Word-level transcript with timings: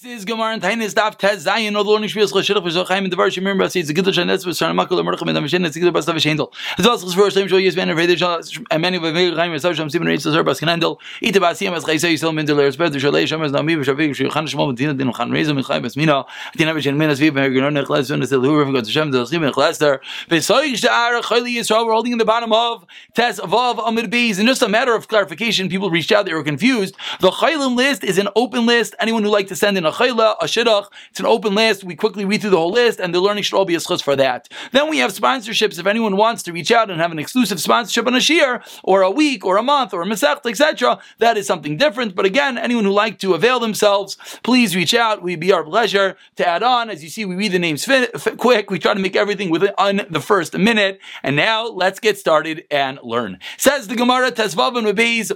This 0.00 0.18
is 0.20 0.24
Gemara 0.24 0.52
and 0.52 0.62
Tainis 0.62 0.94
Daf 0.94 1.18
Tez 1.18 1.44
Zayin. 1.44 1.74
All 1.74 1.82
the 1.82 1.90
learning 1.90 2.08
Shvius 2.08 2.30
Chashidach 2.30 2.62
for 2.62 2.68
Zochaim 2.68 2.98
and 2.98 3.10
Devar 3.10 3.30
Shemir 3.30 3.56
Basi. 3.58 3.80
It's 3.80 3.90
a 3.90 3.92
good 3.92 4.04
Shanet 4.04 4.46
with 4.46 4.56
Sarah 4.56 4.72
Makul 4.72 5.04
Mercham 5.04 5.26
andAmishin. 5.26 5.66
It's 5.66 5.74
a 5.74 5.80
good 5.80 5.92
Bastav 5.92 6.14
Shendel. 6.14 6.52
As 6.78 6.84
well 6.84 6.94
as 6.94 7.02
the 7.02 7.10
first 7.10 7.36
time 7.36 7.48
show 7.48 7.56
yes 7.56 7.74
man 7.74 7.90
of 7.90 7.98
Vedish 7.98 8.22
and 8.70 8.80
many 8.80 8.98
of 8.98 9.02
the 9.02 9.12
Chaim 9.12 9.50
and 9.50 9.60
Sasham 9.60 9.90
Simon 9.90 10.06
Reitz 10.06 10.20
Zar 10.20 10.44
Bas 10.44 10.60
Kanandel. 10.60 10.98
Ita 11.20 11.40
Basim 11.40 11.72
as 11.72 11.84
Chaisa 11.84 12.12
Yisrael 12.12 12.32
Min 12.32 12.46
Deler 12.46 12.70
Sped 12.72 12.92
the 12.92 12.98
Shalei 13.00 13.26
Shem 13.26 13.42
as 13.42 13.50
Nami 13.50 13.74
Shavik 13.74 14.10
Shulchan 14.10 14.46
Shmo 14.46 14.68
Medina 14.68 14.94
Din 14.94 15.12
Khan 15.12 15.32
Reza 15.32 15.52
Min 15.52 15.64
Chaim 15.64 15.82
Nechlas 15.82 16.12
Shem 18.92 19.12
Zel 19.12 19.26
Chim 19.26 19.42
Nechlaster. 19.42 19.98
Besoy 20.28 20.76
Shar 20.76 21.22
Chayli 21.22 21.56
Yisrael 21.56 21.86
we're 21.86 21.92
holding 21.92 22.12
in 22.12 22.18
the 22.18 22.24
bottom 22.24 22.52
of 22.52 22.86
Tes 23.14 23.40
Vav 23.40 23.84
Amid 23.84 24.12
Beis. 24.12 24.38
And 24.38 24.46
just 24.46 24.62
a 24.62 24.68
matter 24.68 24.94
of 24.94 25.08
clarification, 25.08 25.68
people 25.68 25.90
reached 25.90 26.12
out 26.12 26.24
they 26.24 26.34
were 26.34 26.44
confused. 26.44 26.94
The 27.18 27.32
Chaylim 27.32 27.74
list 27.74 28.04
is 28.04 28.16
an 28.18 28.28
open 28.36 28.64
list. 28.64 28.94
Anyone 29.00 29.24
who 29.24 29.30
like 29.30 29.48
to 29.48 29.56
send 29.56 29.76
in 29.76 29.87
a 29.88 30.36
a 30.40 30.48
Shid 30.48 30.66
it's 31.10 31.20
an 31.20 31.26
open 31.26 31.54
list. 31.54 31.84
We 31.84 31.94
quickly 31.96 32.24
read 32.24 32.40
through 32.40 32.50
the 32.50 32.56
whole 32.56 32.70
list, 32.70 33.00
and 33.00 33.14
the 33.14 33.20
learning 33.20 33.44
should 33.44 33.56
all 33.56 33.64
be 33.64 33.74
a 33.74 33.78
schus 33.78 34.02
for 34.02 34.16
that. 34.16 34.48
Then 34.72 34.88
we 34.88 34.98
have 34.98 35.12
sponsorships. 35.12 35.78
If 35.78 35.86
anyone 35.86 36.16
wants 36.16 36.42
to 36.44 36.52
reach 36.52 36.70
out 36.70 36.90
and 36.90 37.00
have 37.00 37.12
an 37.12 37.18
exclusive 37.18 37.60
sponsorship 37.60 38.06
on 38.06 38.14
a 38.14 38.20
shear, 38.20 38.62
or 38.82 39.02
a 39.02 39.10
week, 39.10 39.44
or 39.44 39.56
a 39.56 39.62
month, 39.62 39.92
or 39.94 40.02
a 40.02 40.06
mesech, 40.06 40.44
etc., 40.46 40.98
that 41.18 41.36
is 41.36 41.46
something 41.46 41.76
different. 41.76 42.14
But 42.14 42.26
again, 42.26 42.58
anyone 42.58 42.84
who 42.84 42.90
like 42.90 43.18
to 43.20 43.34
avail 43.34 43.60
themselves, 43.60 44.16
please 44.42 44.74
reach 44.74 44.94
out. 44.94 45.22
We'd 45.22 45.40
be 45.40 45.52
our 45.52 45.64
pleasure 45.64 46.16
to 46.36 46.46
add 46.46 46.62
on. 46.62 46.90
As 46.90 47.02
you 47.02 47.10
see, 47.10 47.24
we 47.24 47.36
read 47.36 47.52
the 47.52 47.58
names 47.58 47.84
fit, 47.84 48.18
fit, 48.20 48.38
quick. 48.38 48.70
We 48.70 48.78
try 48.78 48.94
to 48.94 49.00
make 49.00 49.16
everything 49.16 49.50
within 49.50 49.72
the 50.10 50.20
first 50.20 50.56
minute. 50.56 51.00
And 51.22 51.36
now 51.36 51.66
let's 51.66 52.00
get 52.00 52.18
started 52.18 52.64
and 52.70 52.98
learn. 53.02 53.38
Says 53.56 53.88
the 53.88 53.96
Gemara 53.96 54.32
Tesvav 54.32 54.76
and 54.76 54.86
Beis 54.98 55.32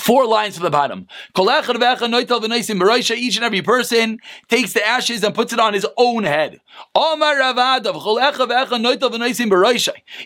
Four 0.00 0.26
lines 0.26 0.56
from 0.56 0.64
the 0.64 0.70
bottom. 0.70 1.06
Each 1.36 3.36
and 3.36 3.44
every 3.44 3.62
person 3.62 4.18
takes 4.48 4.72
the 4.72 4.86
ashes 4.86 5.24
and 5.24 5.34
puts 5.34 5.52
it 5.52 5.60
on 5.60 5.74
his 5.74 5.86
own 5.96 6.24
head. 6.24 6.60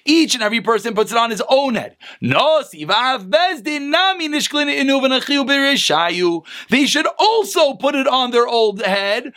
Each 0.05 0.35
and 0.35 0.43
every 0.43 0.61
person 0.61 0.95
puts 0.95 1.13
it 1.13 1.19
on 1.19 1.31
his 1.31 1.43
own 1.49 1.75
head. 1.75 1.97
They 6.71 6.87
should 6.87 7.07
also 7.19 7.75
put 7.75 7.95
it 7.95 8.09
on 8.09 8.31
their 8.31 8.47
old 8.47 8.83
head. 8.83 9.33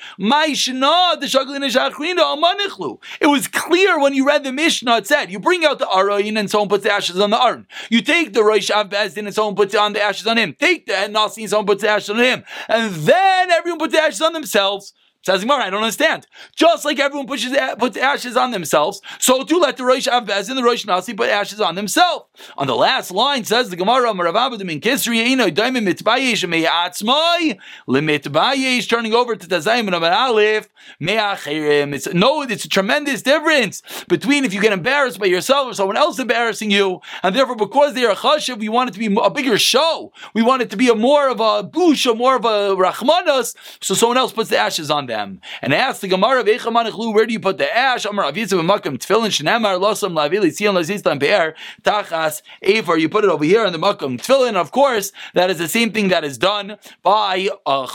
It 3.22 3.28
was 3.28 3.48
clear 3.48 4.00
when 4.00 4.14
you 4.14 4.26
read 4.26 4.44
the 4.44 4.52
Mishnah, 4.52 4.98
it 4.98 5.08
said, 5.08 5.32
you 5.32 5.40
bring 5.40 5.66
out 5.66 5.80
the 5.80 5.86
Arayin 5.86 6.40
and 6.40 6.50
someone 6.50 6.70
puts 6.70 6.84
the 6.84 6.92
ashes 6.92 7.20
on 7.20 7.30
the 7.30 7.42
Aron. 7.42 7.68
You 7.90 8.02
take 8.02 8.34
the 8.34 8.44
Rosh 8.44 8.72
Av 8.72 8.90
Bezdin 8.90 9.26
and 9.26 9.34
someone 9.34 9.56
puts 9.56 9.74
it 9.74 9.80
on 9.80 9.94
the 9.94 10.02
ashes 10.02 10.21
on 10.28 10.38
him. 10.38 10.56
Take 10.60 10.86
the 10.86 11.08
Nasi 11.08 11.42
and 11.44 11.50
someone 11.50 11.66
puts 11.66 11.82
the 11.82 11.90
ashes 11.90 12.10
on 12.10 12.20
him. 12.20 12.44
And 12.68 12.94
then 12.94 13.52
everyone 13.52 13.80
puts 13.80 13.94
the 13.94 14.02
ashes 14.02 14.22
on 14.22 14.34
themselves. 14.34 14.94
Says 15.24 15.42
Gemara, 15.42 15.66
I 15.66 15.70
don't 15.70 15.84
understand. 15.84 16.26
Just 16.56 16.84
like 16.84 16.98
everyone 16.98 17.28
pushes 17.28 17.56
puts 17.78 17.96
ashes 17.96 18.36
on 18.36 18.50
themselves, 18.50 19.04
so 19.20 19.44
too 19.44 19.60
let 19.60 19.78
the 19.78 19.86
Rosh 19.86 20.08
Avbez 20.08 20.50
and 20.50 20.58
the 20.58 20.64
Rosh 20.64 20.84
Nasi 20.84 21.14
put 21.14 21.30
ashes 21.30 21.62
on 21.62 21.76
themselves. 21.76 22.26
On 22.58 22.66
the 22.66 22.76
last 22.76 23.12
line 23.12 23.44
says 23.44 23.70
the 23.70 23.76
Gemara, 23.76 24.14
Maravadim 24.14 24.72
in 24.72 24.82
Kisri, 24.82 25.20
Eno 25.20 25.52
Daimim 25.52 25.88
Mitbayesh 25.88 26.50
Me'atzmai, 26.50 27.60
Limitbayesh, 27.88 28.90
turning 28.90 29.14
over 29.14 29.36
to 29.36 29.48
Tazayim 29.48 29.94
and 29.94 29.96
Aleph, 29.96 30.70
Me'achirim. 31.00 31.94
It's 31.94 32.12
no, 32.12 32.42
it's 32.42 32.66
a 32.66 32.70
tremendous 32.70 33.22
difference 33.22 33.84
between 34.08 34.44
if 34.44 34.56
you 34.56 34.60
get 34.60 34.74
embarrassed 34.74 35.20
by 35.20 35.28
yourself 35.28 35.68
or 35.68 35.76
someone 35.76 35.98
else 35.98 36.18
embarrassing 36.18 36.72
you, 36.72 37.00
and 37.22 37.36
therefore 37.36 37.56
because 37.56 37.94
they 37.94 38.06
are 38.06 38.16
chashiv, 38.16 38.58
we 38.58 38.70
want 38.70 38.90
it 38.90 38.94
to 38.94 39.00
be 39.00 39.16
a 39.22 39.30
bigger 39.30 39.60
show. 39.60 40.12
We 40.34 40.42
want 40.42 40.64
it 40.64 40.72
to 40.72 40.78
be 40.78 40.90
a 40.90 40.96
more 40.96 41.30
of 41.30 41.40
a 41.40 41.62
bush, 41.62 42.08
or 42.08 42.16
more 42.16 42.38
of 42.38 42.46
a 42.46 42.76
rachmanas, 42.76 43.56
so 43.82 43.94
someone 43.94 44.18
else 44.18 44.32
puts 44.32 44.50
the 44.50 44.58
ashes 44.58 44.90
on 44.90 45.06
them 45.06 45.11
them. 45.12 45.42
And 45.62 45.74
ask 45.74 46.02
the 46.02 46.08
Gemara, 46.08 46.44
where 46.44 47.26
do 47.26 47.34
you 47.34 47.40
put 47.40 47.58
the 47.58 47.70
ash? 47.76 48.06
Amar 48.06 48.32
Avitzav 48.32 48.62
Makam 48.66 48.98
Tefillin 48.98 49.30
Shenamar 49.30 49.80
Losam 49.80 50.14
Lavili 50.14 50.50
Tzion 50.50 50.74
Lazistan 50.74 51.20
Be'er 51.20 51.54
Tachas 51.84 52.42
Afer. 52.62 52.98
You 52.98 53.10
put 53.10 53.24
it 53.24 53.30
over 53.30 53.44
here 53.44 53.66
in 53.66 53.74
the 53.74 53.80
Makam 53.80 54.18
Tefillin. 54.18 54.56
Of 54.56 54.72
course, 54.72 55.12
that 55.34 55.50
is 55.50 55.58
the 55.58 55.68
same 55.68 55.92
thing 55.92 56.08
that 56.08 56.24
is 56.24 56.38
done 56.38 56.78
by 57.04 57.50
a, 57.66 57.88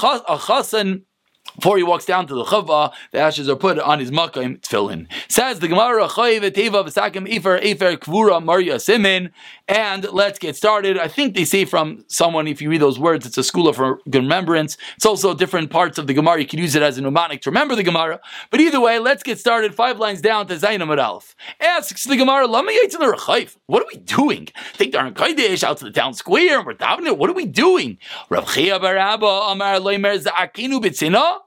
chas, 0.46 0.74
before 1.56 1.76
he 1.76 1.82
walks 1.82 2.04
down 2.04 2.26
to 2.28 2.34
the 2.34 2.44
chava, 2.44 2.92
the 3.10 3.18
ashes 3.18 3.48
are 3.48 3.56
put 3.56 3.78
on 3.78 3.98
his 3.98 4.10
makam 4.10 4.60
tefillin. 4.60 5.06
Says 5.28 5.58
the 5.58 5.68
Gemara, 5.68 6.08
kvura. 6.08 6.50
And 9.68 10.04
let's 10.12 10.38
get 10.38 10.54
started. 10.54 10.96
I 10.96 11.08
think 11.08 11.34
they 11.34 11.44
say 11.44 11.64
from 11.64 12.04
someone, 12.06 12.46
if 12.46 12.62
you 12.62 12.70
read 12.70 12.80
those 12.80 13.00
words, 13.00 13.26
it's 13.26 13.36
a 13.36 13.42
school 13.42 13.66
of 13.66 13.80
remembrance. 14.06 14.76
It's 14.94 15.04
also 15.04 15.34
different 15.34 15.70
parts 15.70 15.98
of 15.98 16.06
the 16.06 16.14
Gemara. 16.14 16.40
You 16.40 16.46
can 16.46 16.60
use 16.60 16.76
it 16.76 16.82
as 16.82 16.98
a 16.98 17.02
mnemonic 17.02 17.40
to 17.42 17.50
remember 17.50 17.74
the 17.74 17.82
Gemara. 17.82 18.20
But 18.50 18.60
either 18.60 18.78
way, 18.80 19.00
let's 19.00 19.24
get 19.24 19.38
started. 19.38 19.74
Five 19.74 19.98
lines 19.98 20.20
down 20.20 20.46
to 20.48 20.54
Zainam 20.54 20.96
Alf. 20.96 21.34
Asks 21.60 22.04
the 22.04 22.16
Gemara. 22.16 22.46
What 22.46 23.82
are 23.82 23.86
we 23.92 23.96
doing? 23.98 24.48
Take 24.74 24.92
the 24.92 24.98
Kodesh 24.98 25.64
out 25.64 25.78
to 25.78 25.84
the 25.84 25.90
town 25.90 26.14
square 26.14 26.58
and 26.58 26.66
we're 26.66 26.74
davening. 26.74 27.16
What 27.16 27.30
are 27.30 27.34
we 27.34 27.46
doing? 27.46 27.98
Rav 28.28 28.52
Chia 28.52 28.78
Barabba 28.78 29.50
Amar 29.50 29.76
Leimer 29.76 30.16
Za'akinu 30.22 30.80
Bitzina. 30.80 31.40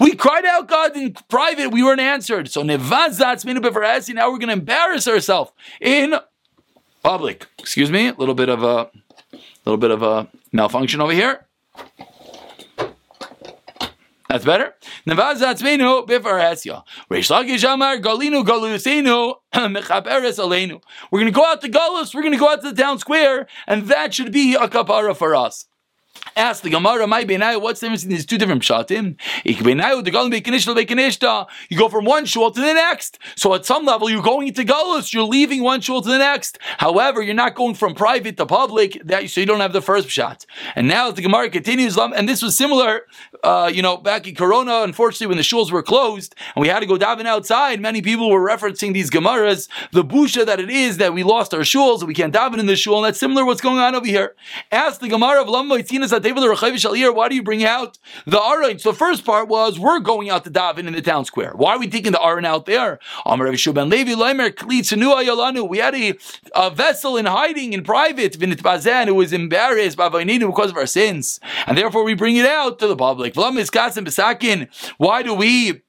We 0.00 0.14
cried 0.14 0.44
out 0.44 0.68
God 0.68 0.96
in 0.96 1.14
private, 1.28 1.70
we 1.70 1.82
weren't 1.82 2.00
answered. 2.00 2.50
So 2.50 2.62
now 2.62 2.76
we're 2.76 4.38
going 4.38 4.48
to 4.48 4.52
embarrass 4.52 5.08
ourselves 5.08 5.52
in 5.80 6.14
public. 7.02 7.46
Excuse 7.58 7.90
me, 7.90 8.08
a 8.08 8.14
little 8.14 8.34
bit 8.34 8.48
of 8.48 8.62
a 8.62 8.90
little 9.64 9.78
bit 9.78 9.90
of 9.90 10.02
a 10.02 10.28
malfunction 10.52 11.00
over 11.00 11.12
here. 11.12 11.46
That's 14.28 14.44
better. 14.46 14.74
We're 15.04 15.20
going 15.20 15.32
to 21.26 21.30
go 21.30 21.44
out 21.44 21.60
to 21.60 21.68
Galus, 21.68 22.14
we're 22.14 22.22
going 22.22 22.32
to 22.32 22.38
go 22.38 22.48
out 22.48 22.62
to 22.62 22.70
the 22.70 22.82
town 22.82 22.98
square, 22.98 23.46
and 23.66 23.88
that 23.88 24.14
should 24.14 24.32
be 24.32 24.54
a 24.54 24.68
kapara 24.68 25.14
for 25.14 25.34
us. 25.34 25.66
Ask 26.36 26.62
the 26.62 26.70
Gemara, 26.70 27.06
my 27.06 27.24
benayu, 27.24 27.60
what's 27.60 27.80
the 27.80 27.86
difference 27.86 28.04
in 28.04 28.10
these 28.10 28.24
two 28.24 28.38
different 28.38 28.62
pshatim? 28.62 29.16
You 31.68 31.78
go 31.78 31.88
from 31.88 32.04
one 32.04 32.24
shul 32.24 32.50
to 32.50 32.60
the 32.60 32.74
next. 32.74 33.18
So 33.36 33.54
at 33.54 33.66
some 33.66 33.84
level, 33.84 34.08
you're 34.08 34.22
going 34.22 34.48
into 34.48 34.64
galus. 34.64 35.12
You're 35.12 35.24
leaving 35.24 35.62
one 35.62 35.80
shul 35.80 36.00
to 36.00 36.08
the 36.08 36.18
next. 36.18 36.58
However, 36.78 37.22
you're 37.22 37.34
not 37.34 37.54
going 37.54 37.74
from 37.74 37.94
private 37.94 38.36
to 38.38 38.46
public. 38.46 39.00
That 39.04 39.28
so 39.28 39.40
you 39.40 39.46
don't 39.46 39.60
have 39.60 39.72
the 39.72 39.82
first 39.82 40.08
pshat. 40.08 40.46
And 40.74 40.88
now 40.88 41.10
the 41.10 41.22
Gemara 41.22 41.50
continues, 41.50 41.98
and 41.98 42.28
this 42.28 42.42
was 42.42 42.56
similar. 42.56 43.02
Uh, 43.42 43.70
you 43.72 43.82
know, 43.82 43.96
back 43.96 44.26
in 44.26 44.34
Corona, 44.34 44.82
unfortunately, 44.82 45.26
when 45.26 45.36
the 45.36 45.42
shuls 45.42 45.70
were 45.70 45.82
closed 45.82 46.34
and 46.54 46.62
we 46.62 46.68
had 46.68 46.80
to 46.80 46.86
go 46.86 46.96
daven 46.96 47.26
outside, 47.26 47.80
many 47.80 48.00
people 48.00 48.30
were 48.30 48.46
referencing 48.46 48.94
these 48.94 49.10
Gemaras, 49.10 49.68
the 49.92 50.04
busha 50.04 50.46
that 50.46 50.60
it 50.60 50.70
is 50.70 50.96
that 50.98 51.12
we 51.12 51.22
lost 51.22 51.52
our 51.52 51.60
shuls, 51.60 52.02
we 52.02 52.14
can't 52.14 52.32
daven 52.32 52.58
in 52.58 52.66
the 52.66 52.76
shul, 52.76 52.96
and 52.98 53.06
that's 53.06 53.18
similar 53.18 53.44
what's 53.44 53.60
going 53.60 53.78
on 53.78 53.94
over 53.94 54.06
here. 54.06 54.34
Ask 54.70 55.00
the 55.00 55.08
Gemara 55.08 55.42
of 55.42 55.48
Lamma 55.48 55.82
why 56.22 57.28
do 57.28 57.34
you 57.34 57.42
bring 57.42 57.64
out 57.64 57.98
the 58.26 58.40
Aron? 58.40 58.78
So 58.78 58.92
the 58.92 58.98
first 58.98 59.24
part 59.24 59.48
was 59.48 59.78
we're 59.78 60.00
going 60.00 60.30
out 60.30 60.44
to 60.44 60.50
daven 60.50 60.86
in 60.86 60.92
the 60.92 61.02
town 61.02 61.24
square. 61.24 61.52
Why 61.54 61.72
are 61.72 61.78
we 61.78 61.88
taking 61.88 62.12
the 62.12 62.22
Aron 62.22 62.44
out 62.44 62.66
there? 62.66 62.98
We 63.26 63.32
had 65.78 65.94
a, 65.94 66.14
a 66.54 66.70
vessel 66.70 67.16
in 67.16 67.26
hiding 67.26 67.72
in 67.72 67.82
private, 67.82 68.36
who 68.36 69.14
was 69.14 69.32
embarrassed 69.32 69.96
because 69.96 70.70
of 70.70 70.76
our 70.76 70.86
sins. 70.86 71.40
And 71.66 71.78
therefore 71.78 72.04
we 72.04 72.14
bring 72.14 72.36
it 72.36 72.46
out 72.46 72.78
to 72.78 72.86
the 72.86 72.96
public. 72.96 73.34
Why 74.98 75.22
do 75.22 75.34
we 75.34 75.82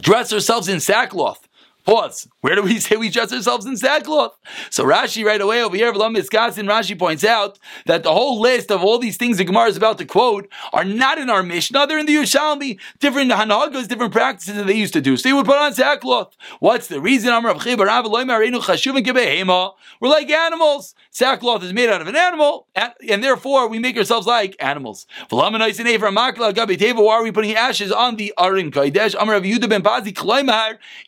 dress 0.00 0.32
ourselves 0.32 0.68
in 0.68 0.80
sackcloth? 0.80 1.48
Pause. 1.84 2.28
Where 2.44 2.56
do 2.56 2.62
we 2.62 2.78
say 2.84 2.96
we 2.96 3.08
dress 3.08 3.32
ourselves 3.32 3.64
in 3.64 3.78
sackcloth? 3.78 4.36
So 4.68 4.84
Rashi 4.84 5.24
right 5.24 5.40
away 5.40 5.62
over 5.62 5.74
here, 5.74 5.90
Miskasin, 5.94 6.68
Rashi 6.68 6.98
points 6.98 7.24
out 7.24 7.58
that 7.86 8.02
the 8.02 8.12
whole 8.12 8.38
list 8.38 8.70
of 8.70 8.84
all 8.84 8.98
these 8.98 9.16
things 9.16 9.38
the 9.38 9.44
Gemara 9.44 9.68
is 9.68 9.78
about 9.78 9.96
to 9.96 10.04
quote 10.04 10.52
are 10.74 10.84
not 10.84 11.16
in 11.16 11.30
our 11.30 11.42
Mishnah, 11.42 11.86
they're 11.86 11.98
in 11.98 12.04
the 12.04 12.16
Yerushalmi. 12.16 12.78
Different 13.00 13.30
Hanagas, 13.30 13.88
different 13.88 14.12
practices 14.12 14.56
that 14.56 14.66
they 14.66 14.74
used 14.74 14.92
to 14.92 15.00
do. 15.00 15.16
So 15.16 15.26
they 15.26 15.32
would 15.32 15.46
put 15.46 15.56
on 15.56 15.72
sackcloth. 15.72 16.36
What's 16.60 16.88
the 16.88 17.00
reason? 17.00 17.32
We're 17.42 17.54
like 20.02 20.30
animals. 20.30 20.94
Sackcloth 21.12 21.62
is 21.62 21.72
made 21.72 21.88
out 21.88 22.02
of 22.02 22.08
an 22.08 22.16
animal, 22.16 22.66
and 22.74 23.24
therefore 23.24 23.68
we 23.68 23.78
make 23.78 23.96
ourselves 23.96 24.26
like 24.26 24.54
animals. 24.58 25.06
Why 25.30 25.46
are 25.46 27.22
we 27.22 27.32
putting 27.32 27.54
ashes 27.54 27.90
on 27.90 28.16
the 28.16 28.34
Aron 28.38 28.70
Kodesh? 28.70 29.14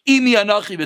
Imi 0.06 0.32
Anachi 0.37 0.78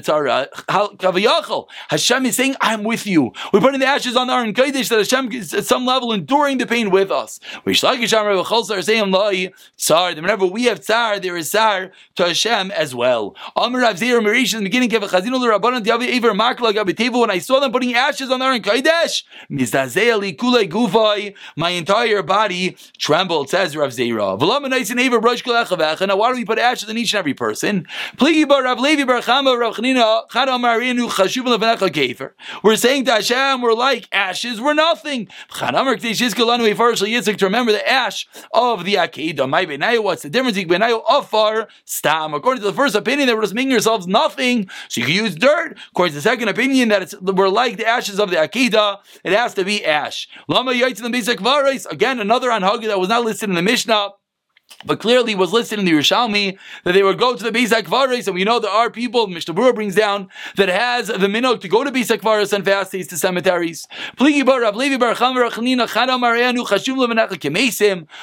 Hashem 1.88 2.26
is 2.26 2.36
saying, 2.36 2.56
I'm 2.60 2.84
with 2.84 3.06
you. 3.06 3.32
We're 3.52 3.60
putting 3.60 3.80
the 3.80 3.86
ashes 3.86 4.16
on 4.16 4.30
Aron 4.30 4.54
Kodesh 4.54 4.88
that 4.88 4.98
Hashem 4.98 5.32
is 5.32 5.54
at 5.54 5.64
some 5.66 5.86
level 5.86 6.12
enduring 6.12 6.58
the 6.58 6.66
pain 6.66 6.90
with 6.90 7.10
us. 7.10 7.40
We 7.64 7.74
Tsar. 9.76 10.14
Whenever 10.14 10.46
we 10.46 10.64
have 10.64 10.80
tsar, 10.80 11.18
there 11.20 11.36
is 11.36 11.50
tsar 11.50 11.90
to 12.16 12.26
Hashem 12.26 12.70
as 12.70 12.94
well. 12.94 13.34
In 13.56 13.72
the 13.72 14.60
beginning. 14.62 14.90
When 17.20 17.30
I 17.30 17.38
saw 17.38 17.60
them 17.60 17.72
putting 17.72 17.94
ashes 17.94 18.30
on 18.30 18.42
Aron 18.42 18.62
Kodesh, 18.62 19.22
my 21.56 21.70
entire 21.70 22.22
body 22.22 22.76
trembled. 22.98 23.50
Says 23.50 23.76
Rav 23.76 23.90
Zeira. 23.90 24.38
Now 26.06 26.16
why 26.16 26.30
do 26.30 26.36
we 26.36 26.44
put 26.44 26.58
ashes 26.58 26.88
on 26.88 26.98
each 26.98 27.12
and 27.14 27.18
every 27.18 27.34
person? 27.34 27.86
Rav 28.20 28.80
Levi 28.80 29.04
Bar 29.04 29.20
Chama 29.20 29.58
Rav 29.58 29.76
Chanina 29.76 30.28
We're 32.62 32.76
saying 32.76 33.04
to 33.06 33.12
Hashem, 33.12 33.62
we're 33.62 33.74
like 33.74 34.08
ashes, 34.12 34.60
we're 34.60 34.74
nothing. 34.74 35.26
To 35.50 37.44
remember 37.44 37.72
the 37.72 37.88
ash 37.88 38.28
of 38.52 38.84
the 38.84 38.94
Akedah. 38.94 40.02
What's 40.02 40.22
the 40.22 40.30
difference 40.30 40.56
Stam? 41.84 42.34
According 42.34 42.62
to 42.62 42.68
the 42.68 42.72
first 42.72 42.94
opinion, 42.94 43.26
that 43.26 43.34
we're 43.34 43.42
just 43.42 43.54
making 43.54 43.72
ourselves 43.72 44.06
nothing, 44.06 44.70
so 44.88 45.00
you 45.00 45.06
can 45.08 45.16
use 45.16 45.34
dirt. 45.34 45.76
According 45.90 46.12
to 46.12 46.16
the 46.18 46.22
second 46.22 46.48
opinion, 46.48 46.90
that 46.90 47.02
it's 47.02 47.20
we're 47.20 47.48
like 47.48 47.76
the 47.76 47.86
ashes 47.86 48.20
of 48.20 48.30
the 48.30 48.36
Akedah, 48.36 48.98
it 49.24 49.32
has 49.32 49.54
to 49.54 49.64
be 49.64 49.84
ash. 49.84 50.28
Again, 50.48 52.20
another 52.20 52.50
anhagi 52.50 52.86
that 52.86 53.00
was 53.00 53.08
not 53.08 53.24
listed 53.24 53.48
in 53.48 53.56
the 53.56 53.62
Mishnah 53.62 54.10
but 54.84 55.00
clearly 55.00 55.34
was 55.34 55.52
listed 55.52 55.78
in 55.78 55.84
the 55.84 55.92
Yerushalmi 55.92 56.58
that 56.84 56.92
they 56.92 57.02
would 57.02 57.18
go 57.18 57.36
to 57.36 57.42
the 57.42 57.50
Beis 57.50 57.68
HaKvaris, 57.68 58.26
and 58.26 58.34
we 58.34 58.44
know 58.44 58.58
there 58.58 58.70
are 58.70 58.90
people, 58.90 59.26
Mishnah 59.26 59.72
brings 59.72 59.94
down, 59.94 60.28
that 60.56 60.68
has 60.68 61.08
the 61.08 61.14
minog 61.14 61.60
to 61.60 61.68
go 61.68 61.84
to 61.84 61.90
Beis 61.90 62.16
HaKvaris 62.16 62.52
and 62.52 62.64
fast 62.64 62.92
days 62.92 63.08
to 63.08 63.16
cemeteries. 63.16 63.86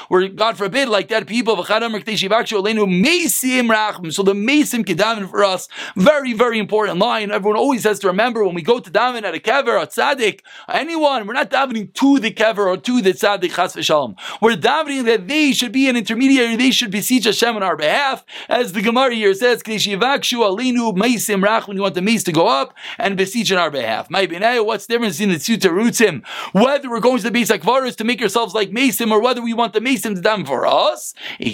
Where 0.08 0.28
God 0.30 0.58
forbid, 0.58 0.90
like 0.90 1.08
that 1.10 1.28
people, 1.28 1.56
so 1.58 4.24
the 4.24 4.34
Mesim 4.34 4.86
Kedamin 4.86 5.30
for 5.30 5.44
us, 5.44 5.68
very, 5.96 6.34
very 6.34 6.60
important 6.60 7.00
line. 7.00 7.32
Everyone 7.32 7.58
always 7.58 7.84
has 7.84 8.00
to 8.00 8.08
remember 8.08 8.44
when 8.44 8.56
we 8.56 8.62
go 8.62 8.80
to 8.80 8.90
Daven 8.90 9.24
at 9.24 9.36
a 9.36 9.40
Kever, 9.40 9.82
a 9.82 9.88
Tzaddik, 9.88 10.42
anyone, 10.70 11.28
we're 11.28 11.34
not 11.34 11.50
davening 11.50 11.94
to 11.94 12.20
the 12.20 12.32
Kever 12.32 12.66
or 12.66 12.78
to 12.78 13.02
the 13.02 13.12
Tzaddik 13.12 13.56
Chas 13.56 13.76
V'Shalom. 13.76 14.16
We're 14.42 14.56
davening 14.56 15.06
that 15.06 15.28
they 15.28 15.52
should 15.52 15.72
be 15.72 15.90
an 15.90 15.96
they 16.38 16.72
should 16.72 16.92
beseech 16.92 17.26
Hashem 17.26 17.56
on 17.56 17.64
our 17.64 17.76
behalf, 17.76 18.24
as 18.48 18.74
the 18.74 18.82
Gemara 18.82 19.14
here 19.14 19.34
says, 19.34 19.64
alinu 19.64 20.96
meisim 20.96 21.44
rach, 21.44 21.68
when 21.68 21.78
you 21.78 21.84
want 21.84 21.96
the 21.96 22.02
mace 22.02 22.24
to 22.24 22.32
go 22.32 22.48
up, 22.48 22.74
and 22.98 23.18
beseech 23.18 23.52
on 23.52 23.58
our 23.58 23.72
behalf. 23.72 24.08
What's 24.10 24.86
the 24.86 24.94
difference 24.94 25.20
in 25.20 25.30
the 25.30 25.40
two 25.40 25.58
terutzim? 25.58 26.24
Whether 26.54 26.90
we're 26.90 27.00
going 27.00 27.18
to 27.18 27.30
the 27.30 27.38
Beis 27.38 27.56
HaKvaris 27.56 27.96
to 27.98 28.04
make 28.04 28.22
ourselves 28.22 28.54
like 28.54 28.70
Masim, 28.70 29.12
or 29.12 29.22
whether 29.22 29.42
we 29.42 29.54
want 29.54 29.74
the 29.74 29.80
Masim 29.80 30.16
to 30.16 30.22
done 30.22 30.46
for 30.46 30.66
us. 30.66 31.14
If 31.40 31.54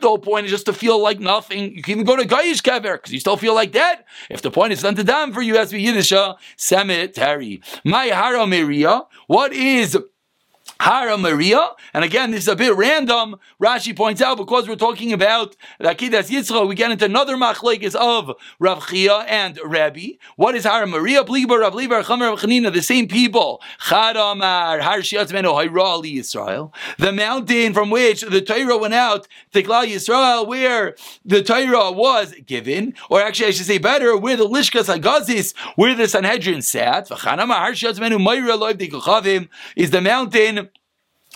the 0.00 0.08
whole 0.08 0.18
point 0.18 0.46
is 0.46 0.50
just 0.50 0.66
to 0.66 0.72
feel 0.72 1.00
like 1.00 1.20
nothing, 1.20 1.74
you 1.76 1.82
can 1.82 1.92
even 1.92 2.04
go 2.04 2.16
to 2.16 2.24
Gayish 2.26 2.62
Kever, 2.62 2.94
because 2.94 3.12
you 3.12 3.20
still 3.20 3.36
feel 3.36 3.54
like 3.54 3.72
that. 3.72 4.04
If 4.30 4.42
the 4.42 4.50
point 4.50 4.72
is 4.72 4.82
done 4.82 4.94
to 4.96 5.04
dam 5.04 5.32
for 5.32 5.42
you, 5.42 5.56
has 5.56 5.70
to 5.70 5.76
be 5.76 5.82
Yiddish, 5.82 6.12
uh, 6.12 6.34
cemetery. 6.56 7.60
My 7.84 8.06
Hara 8.06 8.46
what 9.26 9.52
is 9.52 9.96
Hara 10.82 11.16
Maria. 11.16 11.70
And 11.94 12.02
again, 12.02 12.32
this 12.32 12.42
is 12.42 12.48
a 12.48 12.56
bit 12.56 12.74
random. 12.74 13.36
Rashi 13.62 13.94
points 13.94 14.20
out 14.20 14.36
because 14.36 14.66
we're 14.66 14.74
talking 14.74 15.12
about 15.12 15.54
the 15.78 15.90
Akidas 15.90 16.28
Yitzchak, 16.28 16.66
we 16.66 16.74
get 16.74 16.90
into 16.90 17.04
another 17.04 17.36
machlekes 17.36 17.94
of 17.94 18.32
Rav 18.58 18.88
Chia 18.88 19.18
and 19.28 19.60
Rabbi. 19.64 20.14
What 20.34 20.56
is 20.56 20.64
Hara 20.64 20.88
Maria? 20.88 21.22
Pliba 21.22 21.60
Rav 21.60 21.74
Levar 21.74 22.02
Chamer 22.02 22.30
Rav 22.30 22.40
Chanina, 22.40 22.72
the 22.72 22.82
same 22.82 23.06
people. 23.06 23.62
Chadamar 23.82 24.80
Har 24.80 24.98
Shiatzmenu 24.98 25.54
Hairali 25.54 26.16
Yisrael. 26.16 26.72
The 26.98 27.12
mountain 27.12 27.74
from 27.74 27.90
which 27.90 28.22
the 28.22 28.40
Torah 28.40 28.76
went 28.76 28.94
out, 28.94 29.28
Tikla 29.54 29.86
Yisrael, 29.86 30.48
where 30.48 30.96
the 31.24 31.44
Torah 31.44 31.92
was 31.92 32.34
given, 32.44 32.94
or 33.08 33.22
actually 33.22 33.46
I 33.46 33.50
should 33.52 33.66
say 33.66 33.78
better, 33.78 34.16
where 34.16 34.36
the 34.36 34.48
Lishkas 34.48 34.92
Hagazis, 34.92 35.56
where 35.76 35.94
the 35.94 36.08
Sanhedrin 36.08 36.60
sat. 36.60 37.08
Is 39.76 39.90
the 39.90 40.00
mountain 40.00 40.70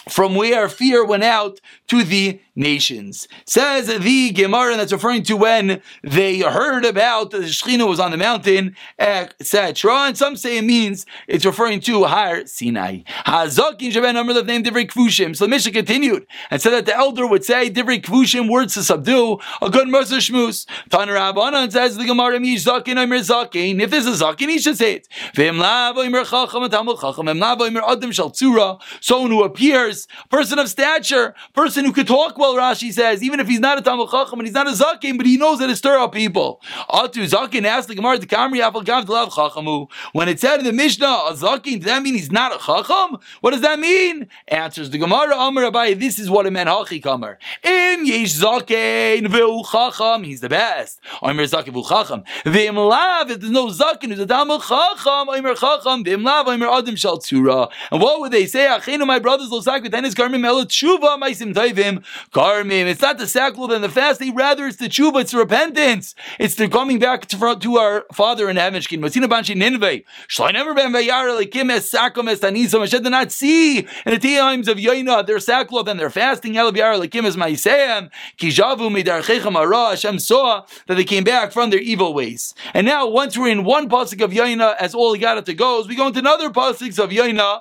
from 0.08 0.35
where 0.35 0.69
fear 0.69 1.05
went 1.05 1.25
out 1.25 1.61
to 1.88 2.03
the 2.05 2.41
nations. 2.56 3.29
Says 3.44 3.87
the 3.87 4.31
Gemara 4.32 4.73
and 4.73 4.81
that's 4.81 4.93
referring 4.93 5.23
to 5.25 5.37
when 5.37 5.82
they 6.03 6.38
heard 6.41 6.85
about 6.85 7.31
the 7.31 7.38
Shechina 7.38 7.87
was 7.87 8.00
on 8.00 8.11
the 8.11 8.17
mountain, 8.17 8.75
etc. 8.99 9.93
And 9.93 10.17
some 10.17 10.37
say 10.37 10.58
it 10.58 10.62
means 10.62 11.06
it's 11.29 11.44
referring 11.44 11.81
to 11.81 12.05
Har 12.05 12.47
Sinai. 12.47 13.00
Hazakin 13.26 13.93
Shaben 13.93 14.14
number 14.14 14.38
of 14.38 14.47
name 14.47 14.64
Divrei 14.64 14.87
Kvushim. 14.87 15.37
So 15.37 15.44
the 15.44 15.50
Mishnah 15.50 15.73
continued 15.73 16.26
and 16.50 16.61
said 16.61 16.70
that 16.70 16.87
the 16.87 16.97
elder 16.97 17.26
would 17.26 17.44
say 17.44 17.70
Divrei 17.70 18.00
Kvushim, 18.00 18.50
words 18.50 18.75
to 18.75 18.82
subdue, 18.82 19.38
a 19.61 19.70
good 19.70 19.88
Mercer 19.88 20.17
Shmus. 20.17 20.67
Tan 20.88 21.09
Rabbanan 21.09 21.70
says 21.70 21.97
the 21.97 22.05
Gemara 22.05 22.41
Mish 22.41 22.67
Omer 22.67 23.19
Zakin. 23.19 23.81
If 23.81 23.91
there's 23.91 24.06
a 24.06 24.12
Zakin, 24.12 24.49
he 24.49 24.59
should 24.59 24.79
say 24.79 24.94
it. 24.94 25.09
Vim 25.35 25.59
Lav 25.59 25.99
Omer 25.99 26.25
Chacham 26.25 26.62
and 26.62 26.73
Tamil 26.73 26.97
Chacham. 26.97 27.26
Vim 27.26 27.38
Lav 27.38 27.61
Omer 27.61 27.82
Adam 27.87 28.12
Shal 28.12 28.31
Tzura. 28.31 28.81
Someone 29.00 29.31
who 29.31 29.44
appears, 29.44 29.96
person 30.31 30.59
of 30.59 30.69
stature, 30.69 31.35
person 31.55 31.85
who 31.85 31.93
could 31.93 32.07
talk 32.07 32.37
well 32.37 32.55
Rashi 32.55 32.93
says, 32.93 33.23
even 33.23 33.41
if 33.41 33.49
he's 33.49 33.61
not 33.61 33.79
a 33.79 33.83
Talmud 33.83 34.11
Chacham 34.11 34.39
and 34.41 34.47
he's 34.47 34.55
not 34.55 34.67
a 34.67 34.73
Zakin, 34.73 35.17
but 35.17 35.27
he 35.27 35.37
knows 35.37 35.61
how 35.61 35.67
to 35.67 35.77
stir 35.77 35.99
up 35.99 36.13
people. 36.13 36.61
Atu 36.91 37.29
Zakin 37.29 37.65
asked 37.65 37.89
the 37.89 37.95
Gemara 37.95 38.19
to 38.19 38.27
Kamri 38.27 38.61
Afal 38.61 38.85
Gav 38.85 39.07
Chachamu. 39.07 39.89
When 40.13 40.29
it 40.29 40.41
said 40.41 40.59
in 40.59 40.65
the 40.65 40.73
Mishnah, 40.73 41.07
a 41.07 41.33
Zakin, 41.33 41.77
does 41.77 41.85
that 41.85 42.03
mean 42.03 42.15
he's 42.15 42.33
not 42.33 42.55
a 42.55 42.59
Chacham? 42.59 43.19
What 43.41 43.53
does 43.53 43.61
that 43.63 43.79
mean? 43.79 44.29
Answers 44.49 44.91
the 44.91 44.99
Gemara, 44.99 45.35
Amr 45.35 45.71
Abai, 45.71 45.99
this 45.99 46.19
is 46.19 46.31
what 46.31 46.47
it 46.47 46.51
meant, 46.51 46.69
Hachi 46.69 47.03
Kamer. 47.03 47.37
Im 47.63 48.05
Yesh 48.05 48.35
Zakin 48.35 49.27
V'u 49.27 49.65
Chacham, 49.71 50.25
he's 50.25 50.41
the 50.41 50.49
best. 50.49 51.01
Amr 51.23 51.45
Zakin 51.45 51.73
V'u 51.73 51.89
Chacham. 51.89 52.25
V'im 52.45 52.77
Lav, 52.89 53.31
if 53.31 53.41
there's 53.41 53.53
no 53.53 53.69
Zakin, 53.69 54.09
who's 54.11 54.19
a 54.19 54.27
Talmud 54.27 54.61
Chacham, 54.63 55.29
Amr 55.29 55.55
Chacham, 55.55 56.05
V'im 56.05 56.25
Lav, 56.25 56.49
Amr 56.49 56.67
Adam 56.67 56.97
Shal 56.97 57.19
Tzura. 57.19 57.71
And 57.91 58.01
what 58.01 58.21
would 58.21 58.33
they 58.33 58.47
say? 58.47 58.67
Achenu, 58.67 59.07
my 59.07 59.19
brothers, 59.19 59.49
Lo 59.87 60.00
Zak, 60.00 60.03
V'tenis 60.03 60.15
Karmim 60.15 60.44
Elat 60.44 60.67
Tshuva, 60.67 61.21
Maisim 61.21 61.55
Taivim, 61.55 62.05
Karmim. 62.33 62.87
It's 62.87 63.00
not 63.00 63.19
the 63.19 63.27
sackcloth 63.27 63.71
and 63.71 63.85
the 63.85 63.88
fasting, 63.88 64.35
rather 64.35 64.67
it's 64.67 64.77
the 64.77 64.88
tshuva, 64.88 65.23
it's 65.23 65.33
the 65.33 65.38
repentance. 65.38 66.15
It's 66.38 66.55
the 66.55 66.69
coming 66.69 66.99
back 66.99 67.27
to, 67.27 67.56
to 67.56 67.79
our 67.79 68.05
Father 68.12 68.49
in 68.49 68.56
heaven. 68.56 68.81
Masina 68.81 69.27
Banshi 69.27 69.56
Nineveh. 69.56 70.03
Shlai 70.29 70.53
never 70.53 70.75
ben 70.75 70.93
vayar 70.93 71.41
lekim 71.41 71.71
es 71.71 71.91
sakom 71.91 72.29
es. 72.29 72.41
Hashem 72.41 73.03
did 73.03 73.11
not 73.11 73.33
see 73.33 73.79
in 73.79 73.87
the 74.06 74.19
times 74.19 74.69
of 74.69 74.79
Yoina 74.79 75.27
their 75.27 75.38
sackcloth 75.38 75.88
and 75.88 75.99
their 75.99 76.11
fasting. 76.11 76.56
El 76.56 76.73
biyar 76.73 77.00
lekim 77.00 77.25
es 77.25 77.37
maiseim. 77.37 78.11
Kijavu 78.38 78.91
midarchechem 78.91 79.56
ara. 79.56 79.91
Hashem 79.91 80.19
saw 80.19 80.65
that 80.87 80.94
they 80.94 81.05
came 81.05 81.25
back 81.25 81.53
from 81.53 81.71
their 81.71 81.81
evil 81.81 82.15
ways. 82.15 82.55
And 82.75 82.87
now, 82.87 83.06
once 83.06 83.37
we're 83.37 83.49
in 83.49 83.65
one 83.65 83.88
pasuk 83.88 84.23
of 84.23 84.31
Yoina, 84.31 84.77
as 84.77 84.94
all 84.94 85.17
to 85.17 85.55
goes, 85.55 85.88
we 85.88 85.97
go 85.97 86.09
into 86.09 86.19
another 86.19 86.50
pasuk 86.50 86.99
of 86.99 87.11
Yoina 87.11 87.61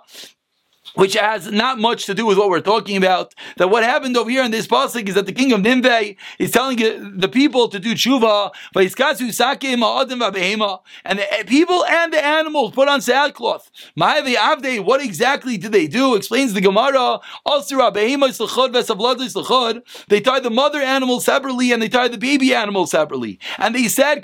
which 0.96 1.14
has 1.14 1.52
not 1.52 1.80
much 1.80 2.06
to 2.06 2.14
do 2.14 2.26
with 2.26 2.38
what 2.38 2.50
we're 2.50 2.62
talking 2.62 2.98
about. 2.98 3.34
That 3.58 3.70
what 3.70 3.84
happened 3.84 4.18
over 4.18 4.30
here 4.30 4.44
in 4.44 4.52
this 4.52 4.68
pasuk 4.68 5.08
is 5.08 5.16
that 5.16 5.26
the 5.26 5.34
king 5.34 5.52
of 5.54 5.62
Nineveh 5.62 6.16
is 6.40 6.52
telling 6.52 6.78
the 6.78 7.30
people 7.30 7.68
to 7.70 7.80
do 7.80 7.94
tshuva, 7.94 8.52
and 11.06 11.20
the 11.20 11.44
people 11.46 11.86
and 11.86 12.14
the 12.14 12.24
animals 12.26 12.72
put 12.74 12.88
on 12.88 13.02
sackcloth. 13.02 13.70
What 13.96 15.02
exactly 15.02 15.58
did 15.58 15.72
they 15.72 15.88
do? 15.88 16.16
Explains 16.16 16.54
the 16.54 16.62
Gemara. 16.62 17.20
They 20.08 20.22
tied 20.22 20.44
the 20.44 20.50
mother 20.50 20.82
animal 20.82 21.20
separately 21.20 21.72
and 21.72 21.82
they 21.82 21.90
tied 21.90 22.12
the 22.12 22.18
baby 22.18 22.54
animal 22.54 22.88
separately. 22.88 23.40
And 23.58 23.76
they 23.76 23.88
said, 23.88 24.24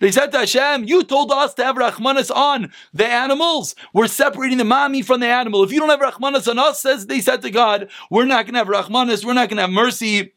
They 0.00 0.10
said 0.12 0.32
to 0.32 0.38
Hashem, 0.38 0.84
you 0.90 1.04
told 1.04 1.30
us 1.32 1.54
to 1.54 1.64
have 1.64 1.76
Rahmanas 1.76 2.34
on 2.34 2.72
the 2.92 3.06
animals. 3.06 3.74
We're 3.94 4.08
separating 4.08 4.58
the 4.58 4.64
mommy 4.64 5.02
from 5.02 5.20
the 5.20 5.28
animal. 5.28 5.62
If 5.62 5.72
you 5.72 5.80
don't 5.80 5.88
have 5.88 6.00
Rahmanas 6.00 6.48
on 6.48 6.58
us, 6.58 6.82
says 6.82 7.06
they 7.06 7.20
said 7.20 7.42
to 7.42 7.50
God, 7.50 7.88
we're 8.10 8.26
not 8.26 8.44
going 8.44 8.54
to 8.54 8.58
have 8.58 8.68
Rahmanas, 8.68 9.24
we're 9.24 9.32
not 9.32 9.48
going 9.48 9.56
to 9.56 9.62
have 9.62 9.70
mercy 9.70 10.32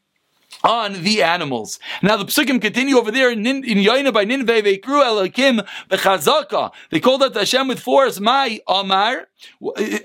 on 0.62 1.02
the 1.02 1.22
animals. 1.22 1.78
Now 2.02 2.16
the 2.16 2.24
psukim 2.24 2.60
continue 2.60 2.96
over 2.96 3.10
there 3.10 3.30
in, 3.30 3.44
in 3.46 3.84
by 4.12 4.24
Ninveh 4.24 4.62
Veikru 4.62 5.02
Elakim 5.02 5.66
Bechazaka. 5.90 6.72
They 6.90 7.00
called 7.00 7.22
out 7.22 7.34
Hashem 7.34 7.68
with 7.68 7.80
force, 7.80 8.20
My 8.20 8.60
Amar. 8.68 9.28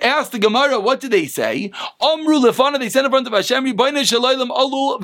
Asked 0.01 0.31
the 0.31 0.39
Gemara, 0.39 0.79
what 0.79 1.00
did 1.00 1.12
they 1.12 1.27
say? 1.27 1.72
Amru 2.01 2.39
lefana, 2.39 2.79
they 2.79 2.89
said 2.89 3.05
in 3.05 3.12
front 3.12 3.27
of 3.27 3.34
Hashem, 3.34 3.65
alul. 3.65 5.00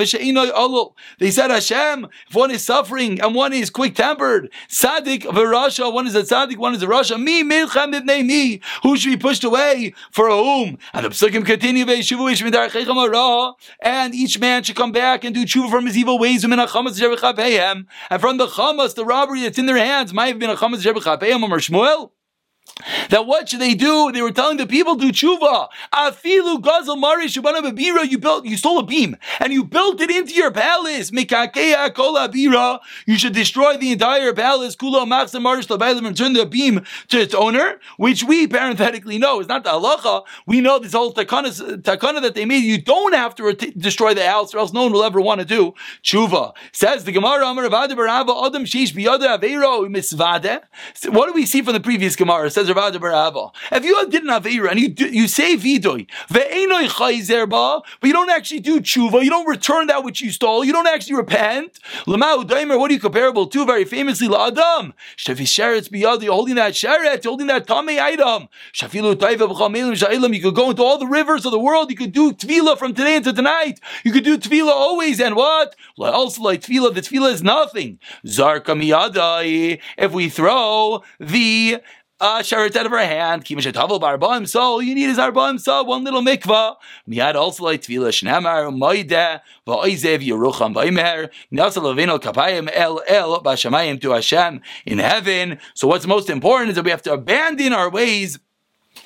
They 1.20 1.32
said, 1.32 1.52
Hashem, 1.52 2.08
if 2.28 2.36
one 2.36 2.52
is 2.52 2.64
suffering 2.64 3.22
and 3.22 3.36
one 3.36 3.54
is 3.54 3.70
quick 3.70 3.96
tempered, 3.96 4.52
Sadik 4.68 5.24
v'Rasha, 5.24 5.94
one 5.94 6.08
is 6.08 6.16
a 6.16 6.26
Sadik, 6.26 6.60
one 6.60 6.76
is 6.76 6.84
a 6.84 6.88
Rasha, 6.88 7.22
me, 7.22 7.44
milchem 7.44 7.94
ibnei 7.94 8.26
me, 8.26 8.62
who 8.84 8.98
should 8.98 9.10
be 9.10 9.18
pushed 9.18 9.44
away 9.44 9.94
for 10.12 10.30
whom? 10.30 10.78
And 10.94 11.06
the 11.06 11.10
Psukim 11.10 11.46
continue, 11.46 11.86
and 13.82 14.16
each 14.16 14.40
man 14.40 14.64
should 14.64 14.76
come 14.76 14.92
back 14.92 15.24
and 15.24 15.36
do 15.36 15.46
tshuva 15.46 15.70
from 15.70 15.86
his 15.86 15.98
evil 15.98 16.20
ways, 16.20 16.44
and 16.44 16.54
from 16.54 16.86
the 16.86 18.48
chamas, 18.48 18.96
the 18.96 19.06
robbery 19.06 19.42
that's 19.42 19.58
in 19.58 19.66
their 19.66 19.78
hands, 19.78 20.14
might 20.14 20.28
have 20.28 20.40
been 20.40 20.50
a 20.50 20.56
chamas 20.56 20.86
or 20.86 20.94
Shmuel 20.94 22.12
that 23.10 23.26
what 23.26 23.48
should 23.50 23.62
they 23.62 23.74
do? 23.74 24.12
They 24.12 24.22
were 24.22 24.32
telling 24.32 24.58
the 24.58 24.68
people 24.68 24.98
to 24.98 25.06
tshuva. 25.08 25.70
Afilu 25.94 26.62
gazel 26.62 27.00
mari 27.00 27.28
shubana 27.28 27.62
babira. 27.62 28.10
You 28.10 28.18
built, 28.18 28.46
you 28.46 28.58
stole 28.58 28.80
a 28.80 28.84
beam 28.84 29.16
and 29.40 29.54
you 29.54 29.64
built 29.64 30.02
it 30.02 30.12
into 30.12 30.34
your 30.34 30.52
palace. 30.52 31.12
Mikakeya 31.12 31.94
kol 31.94 32.16
abira. 32.16 32.80
You 33.06 33.18
should 33.18 33.34
destroy 33.34 33.78
the 33.78 33.92
entire 33.92 34.34
palace. 34.34 34.76
Kula 34.76 35.06
machsa 35.06 35.42
marish 35.42 35.68
labaylim 35.68 36.06
and 36.08 36.18
turn 36.18 36.34
the 36.34 36.46
beam 36.46 36.84
to 37.10 37.20
its 37.20 37.34
owner, 37.34 37.80
which 37.98 38.24
we 38.24 38.48
parenthetically 38.48 39.18
know 39.18 39.40
is 39.40 39.48
not 39.48 39.64
the 39.64 39.70
halacha. 39.70 40.24
We 40.46 40.60
know 40.62 40.80
this 40.80 40.94
whole 40.94 41.14
takana, 41.14 41.82
takana 41.82 42.22
that 42.22 42.36
they 42.36 42.46
made. 42.46 42.64
You 42.64 42.82
don't 42.82 43.14
have 43.14 43.36
to 43.36 43.44
ret- 43.44 43.78
destroy 43.78 44.14
the 44.14 44.28
house, 44.28 44.54
or 44.54 44.60
else 44.60 44.74
no 44.74 44.84
one 44.84 44.92
will 44.92 45.04
ever 45.04 45.22
want 45.22 45.40
to 45.40 45.46
do 45.46 45.74
tshuva. 46.04 46.54
Says 46.72 47.04
the 47.06 47.12
Gemara 47.12 47.48
Amar 47.48 47.66
Adam 47.66 47.98
Sheish. 48.66 48.96
What 51.10 51.28
do 51.28 51.34
we 51.34 51.46
see 51.46 51.62
from 51.62 51.74
the 51.74 51.80
previous 51.80 52.16
Gemara? 52.16 52.52
Says. 52.56 52.70
If 52.70 53.84
you 53.84 54.10
did 54.10 54.24
an 54.24 54.30
Avira 54.30 54.72
and 54.72 54.80
you 54.80 54.88
do, 54.88 55.08
you 55.08 55.28
say 55.28 55.58
Vidoy, 55.58 56.08
chayzerba, 56.30 57.82
but 58.00 58.08
you 58.08 58.14
don't 58.14 58.30
actually 58.30 58.62
do 58.62 58.80
tshuva, 58.80 59.22
you 59.24 59.30
don't 59.30 59.46
return 59.46 59.88
that 59.88 60.06
which 60.06 60.22
you 60.22 60.32
stole, 60.32 60.64
you 60.64 60.72
don't 60.72 60.88
actually 60.88 61.16
repent. 61.18 61.80
Lamau 62.08 62.44
daimer, 62.46 62.80
what 62.80 62.90
are 62.92 62.94
you 62.94 63.00
comparable 63.00 63.48
to? 63.48 63.66
Very 63.66 63.84
famously, 63.84 64.30
la'adam. 64.30 64.94
Shafi 65.18 65.44
sheretz 65.44 65.90
biyadi, 65.90 66.28
holding 66.28 66.56
that 66.56 66.74
sheret, 66.74 67.26
holding 67.26 67.48
that 67.48 67.68
tame 67.68 68.00
item. 68.00 68.48
Shafilu 68.74 69.16
taiva 69.16 69.50
b'chamelim 69.52 69.94
sha'ilam, 69.94 70.34
you 70.34 70.42
could 70.42 70.56
go 70.56 70.70
into 70.70 70.82
all 70.82 70.98
the 70.98 71.08
rivers 71.08 71.46
of 71.46 71.52
the 71.52 71.60
world, 71.60 71.92
you 71.92 71.98
could 71.98 72.14
do 72.14 72.32
tvila 72.32 72.78
from 72.78 72.94
today 72.94 73.18
into 73.18 73.34
tonight. 73.34 73.82
You 74.06 74.14
could 74.14 74.24
do 74.24 74.38
tvila 74.38 74.70
always, 74.70 75.20
and 75.20 75.36
what? 75.36 75.76
Also 76.00 76.42
like 76.42 76.62
tvila, 76.62 76.94
the 76.94 77.02
tvila 77.02 77.34
is 77.34 77.44
nothing. 77.44 78.00
Zarka 78.26 78.74
miyadai, 78.74 79.82
if 79.98 80.14
we 80.14 80.30
throw 80.30 81.04
the 81.20 81.82
uh, 82.20 82.40
sheret 82.40 82.76
out 82.76 82.86
of 82.86 82.92
her 82.92 83.00
hand. 83.00 83.46
Kimashetavol 83.46 84.00
barbaim 84.00 84.86
you 84.86 84.96
need 84.96 85.10
is 85.10 85.18
arbaim 85.18 85.60
so 85.60 85.84
one 85.84 86.04
little 86.04 86.22
mikvah. 86.22 86.76
Miyad 87.10 87.36
also 87.36 87.64
like 87.64 87.82
tvila 87.82 88.10
shnamar 88.10 88.74
moide 88.74 89.42
va'oizev 89.68 90.26
yerucham 90.26 90.74
va'imher 90.74 91.30
nasal 91.52 91.84
avino 91.84 92.20
kapayim 92.20 92.70
el 92.74 93.02
el 93.08 93.42
b'shamayim 93.42 94.00
to 94.02 94.12
Hashem 94.12 94.62
in 94.86 95.00
heaven. 95.00 95.60
So 95.74 95.88
what's 95.88 96.08
most 96.08 96.30
important 96.30 96.70
is 96.70 96.76
that 96.76 96.86
we 96.86 96.92
have 96.92 97.02
to 97.04 97.14
abandon 97.14 97.74
our 97.74 97.90
ways 97.90 98.40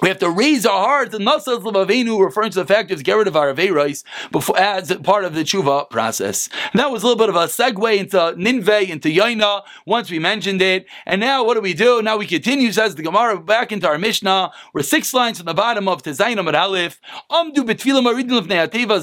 we 0.02 0.08
have 0.08 0.20
to 0.20 0.30
raise 0.30 0.66
our 0.66 0.80
hearts 0.80 1.14
and 1.14 1.26
Nasas 1.26 1.48
of 1.48 1.64
Avenu, 1.64 2.24
referring 2.24 2.52
to 2.52 2.60
the 2.60 2.66
fact 2.66 2.92
of 2.92 3.04
get 3.04 3.18
rid 3.18 3.28
of 3.28 3.36
our 3.36 3.54
Aveiros 3.54 4.04
before 4.32 4.58
as 4.58 4.94
part 5.04 5.26
of 5.26 5.36
the 5.36 5.42
tshuva 5.42 5.90
process. 5.90 6.50
And 6.72 6.80
that 6.80 6.92
was 6.92 7.04
a 7.04 7.08
little 7.08 7.18
bit 7.18 7.30
of 7.30 7.36
a 7.36 7.46
segue 7.48 7.98
into 7.98 8.18
Ninveh, 8.18 8.90
into 8.90 9.10
Yaina, 9.10 9.64
once 9.86 10.10
we 10.10 10.20
mentioned 10.20 10.62
it. 10.62 10.86
And 11.06 11.20
now 11.20 11.44
what 11.44 11.56
do 11.56 11.62
we 11.62 11.74
do? 11.74 12.02
Now 12.02 12.18
we 12.18 12.28
continue, 12.28 12.72
says 12.72 12.96
the 12.96 13.04
Gemara, 13.04 13.40
back 13.40 13.72
into 13.72 13.88
our 13.88 13.98
Mishnah. 13.98 14.52
We're 14.74 14.84
six 14.84 15.14
lines 15.14 15.38
from 15.38 15.48
the 15.48 15.54
bottom 15.54 15.88
of 15.88 16.04
Tezayin 16.04 16.40
Amar 16.40 16.56
Aleph. 16.56 17.02
Amdu 17.30 17.60
of 17.60 18.48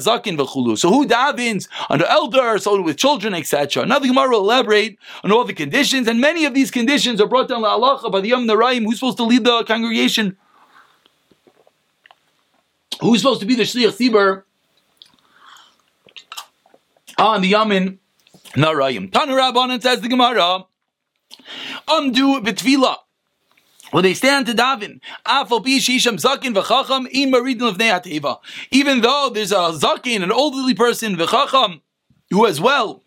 zakin. 0.01 0.77
So 0.77 0.89
who 0.89 1.07
davins 1.07 1.67
under 1.89 2.05
elders, 2.05 2.63
so 2.63 2.81
with 2.81 2.97
children, 2.97 3.33
etc. 3.33 3.85
Now 3.85 3.99
the 3.99 4.07
Gemara 4.07 4.29
will 4.29 4.39
elaborate 4.39 4.97
on 5.23 5.31
all 5.31 5.43
the 5.43 5.53
conditions, 5.53 6.07
and 6.07 6.19
many 6.19 6.45
of 6.45 6.53
these 6.53 6.71
conditions 6.71 7.21
are 7.21 7.27
brought 7.27 7.49
down 7.49 7.61
to 7.61 8.09
by 8.09 8.21
the 8.21 8.29
Yom 8.29 8.45
Naraim, 8.45 8.83
who's 8.83 8.99
supposed 8.99 9.17
to 9.17 9.23
lead 9.23 9.43
the 9.43 9.63
congregation. 9.63 10.37
Who's 12.99 13.21
supposed 13.21 13.41
to 13.41 13.45
be 13.45 13.55
the 13.55 13.63
Shliach 13.63 13.95
Sibur 13.97 14.43
on 17.17 17.41
the 17.41 17.53
Yamin 17.53 17.97
Narayim? 18.53 19.11
Tanu 19.11 19.37
Rabbanan 19.39 19.81
says 19.81 20.01
the 20.01 20.07
Gemara, 20.07 20.65
Amdu 21.87 22.43
B'Tvila. 22.43 22.97
When 23.91 24.03
they 24.03 24.13
stand 24.13 24.47
to 24.47 24.53
daven, 24.53 24.99
even 28.71 29.01
though 29.01 29.29
there's 29.33 29.51
a 29.53 29.55
zakin, 29.55 30.23
an 30.23 30.31
elderly 30.31 30.73
person, 30.73 31.15
v'chacham, 31.15 31.79
who 32.29 32.45
as 32.45 32.59
well 32.59 33.03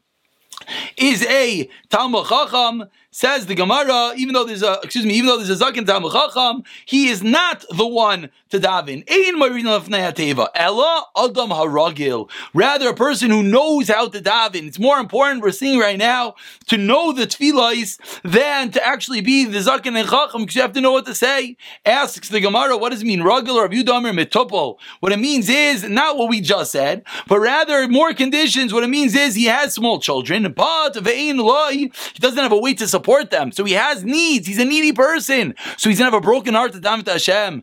is 0.96 1.22
a 1.24 1.68
Talmud 1.90 2.26
Chacham, 2.26 2.84
Says 3.12 3.46
the 3.46 3.56
Gemara, 3.56 4.12
even 4.16 4.34
though 4.34 4.44
there's 4.44 4.62
a 4.62 4.78
excuse 4.84 5.04
me, 5.04 5.14
even 5.14 5.26
though 5.26 5.36
there's 5.36 5.50
a 5.50 5.64
zaken 5.64 5.84
Talmud 5.84 6.12
Chacham, 6.12 6.62
he 6.86 7.08
is 7.08 7.24
not 7.24 7.64
the 7.76 7.84
one 7.86 8.30
to 8.50 8.60
daven. 8.60 9.02
Ein 9.10 9.36
marina 9.36 9.80
teva. 9.80 10.46
Ella 10.54 11.06
adam 11.16 11.50
haragil. 11.50 12.30
Rather, 12.54 12.90
a 12.90 12.94
person 12.94 13.30
who 13.30 13.42
knows 13.42 13.88
how 13.88 14.08
to 14.08 14.20
daven. 14.20 14.68
It's 14.68 14.78
more 14.78 14.98
important. 14.98 15.42
We're 15.42 15.50
seeing 15.50 15.80
right 15.80 15.98
now 15.98 16.36
to 16.68 16.76
know 16.76 17.10
the 17.10 17.26
tefillahs 17.26 17.98
than 18.22 18.70
to 18.70 18.86
actually 18.86 19.22
be 19.22 19.44
the 19.44 19.58
zaken 19.58 19.98
and 19.98 20.08
Chacham 20.08 20.42
because 20.42 20.54
you 20.54 20.62
have 20.62 20.72
to 20.74 20.80
know 20.80 20.92
what 20.92 21.06
to 21.06 21.14
say. 21.14 21.56
Asks 21.84 22.28
the 22.28 22.38
Gemara, 22.38 22.76
what 22.76 22.90
does 22.90 23.02
it 23.02 23.06
mean? 23.06 23.22
Ragil 23.22 23.56
or 23.56 23.68
Abudamer 23.68 24.16
mitupol. 24.16 24.78
What 25.00 25.10
it 25.10 25.18
means 25.18 25.48
is 25.48 25.82
not 25.82 26.16
what 26.16 26.28
we 26.28 26.40
just 26.40 26.70
said, 26.70 27.02
but 27.26 27.40
rather 27.40 27.88
more 27.88 28.14
conditions. 28.14 28.72
What 28.72 28.84
it 28.84 28.88
means 28.88 29.16
is 29.16 29.34
he 29.34 29.46
has 29.46 29.74
small 29.74 29.98
children, 29.98 30.52
but 30.52 30.94
ve'in 30.94 31.38
loy, 31.38 31.79
he 31.88 32.18
doesn't 32.18 32.38
have 32.38 32.52
a 32.52 32.58
way 32.58 32.74
to 32.74 32.86
support 32.88 33.30
them. 33.30 33.52
So 33.52 33.64
he 33.64 33.72
has 33.72 34.04
needs. 34.04 34.46
He's 34.46 34.58
a 34.58 34.64
needy 34.64 34.92
person. 34.92 35.54
So 35.76 35.88
he's 35.88 35.98
gonna 35.98 36.10
have 36.10 36.18
a 36.18 36.20
broken 36.20 36.54
heart 36.54 36.72
to 36.72 36.80
daven 36.80 37.06
Hashem 37.06 37.62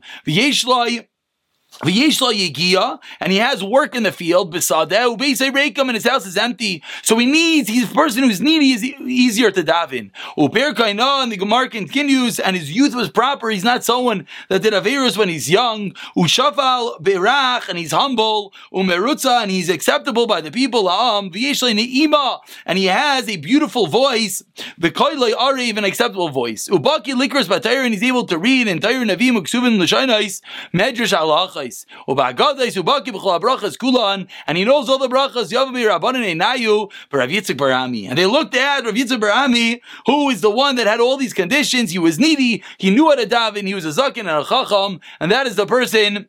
and 1.83 3.31
he 3.31 3.37
has 3.37 3.63
work 3.63 3.95
in 3.95 4.03
the 4.03 4.11
field, 4.11 4.53
and 4.53 5.93
his 5.93 6.07
house 6.07 6.25
is 6.25 6.37
empty. 6.37 6.83
So 7.03 7.17
he 7.17 7.25
needs, 7.25 7.69
he's 7.69 7.91
a 7.91 7.93
person 7.93 8.23
who's 8.23 8.41
needy, 8.41 8.71
is 8.71 8.83
easier 8.83 9.51
to 9.51 9.63
daven. 9.63 10.11
And 10.37 11.31
the 11.31 11.37
Gemara 11.37 11.69
continues, 11.69 12.39
and 12.39 12.55
his 12.55 12.71
youth 12.71 12.95
was 12.95 13.09
proper. 13.09 13.49
He's 13.49 13.63
not 13.63 13.83
someone 13.83 14.25
that 14.49 14.63
did 14.63 14.73
Averus 14.73 15.17
when 15.17 15.29
he's 15.29 15.49
young. 15.49 15.91
Ushafal 16.15 16.99
berach, 17.01 17.69
and 17.69 17.77
he's 17.77 17.91
humble. 17.91 18.53
Umerutza, 18.73 19.43
and 19.43 19.51
he's 19.51 19.69
acceptable 19.69 20.25
by 20.25 20.41
the 20.41 20.51
people. 20.51 20.89
And 20.89 21.35
he 22.77 22.85
has 22.85 23.29
a 23.29 23.37
beautiful 23.37 23.87
voice. 23.87 24.43
The 24.77 25.35
are 25.37 25.57
even 25.57 25.83
acceptable 25.83 26.29
voice. 26.29 26.67
Ubaki 26.67 27.13
likras 27.13 27.47
and 27.85 27.93
he's 27.93 28.03
able 28.03 28.25
to 28.25 28.37
read 28.37 28.67
Tayr 28.67 29.05
Navim 29.05 29.37
Uksubin 29.37 29.79
L'Shainais, 29.79 30.41
Medrash 30.73 31.13
Kulan, 33.77 34.27
and 34.47 34.57
he 34.57 34.65
knows 34.65 34.89
all 34.89 34.97
the 34.97 35.07
brachas. 35.07 35.51
Yavabi 35.51 35.87
Rabbanan 35.87 36.39
Enayu, 36.39 36.91
Rav 37.11 37.29
Yitzchak 37.29 37.57
Barami, 37.57 38.07
and 38.07 38.17
they 38.17 38.25
looked 38.25 38.55
at 38.55 38.85
Rav 38.85 38.93
Yitzchak 38.93 39.19
Barami, 39.19 39.79
who 40.05 40.29
is 40.29 40.41
the 40.41 40.49
one 40.49 40.75
that 40.75 40.87
had 40.87 40.99
all 40.99 41.17
these 41.17 41.33
conditions. 41.33 41.91
He 41.91 41.99
was 41.99 42.19
needy. 42.19 42.63
He 42.77 42.89
knew 42.89 43.09
how 43.09 43.15
to 43.15 43.25
daven. 43.25 43.67
He 43.67 43.73
was 43.73 43.85
a 43.85 43.89
zakin 43.89 44.19
and 44.19 44.29
a 44.29 44.43
chacham, 44.43 44.99
and 45.19 45.31
that 45.31 45.47
is 45.47 45.55
the 45.55 45.65
person 45.65 46.27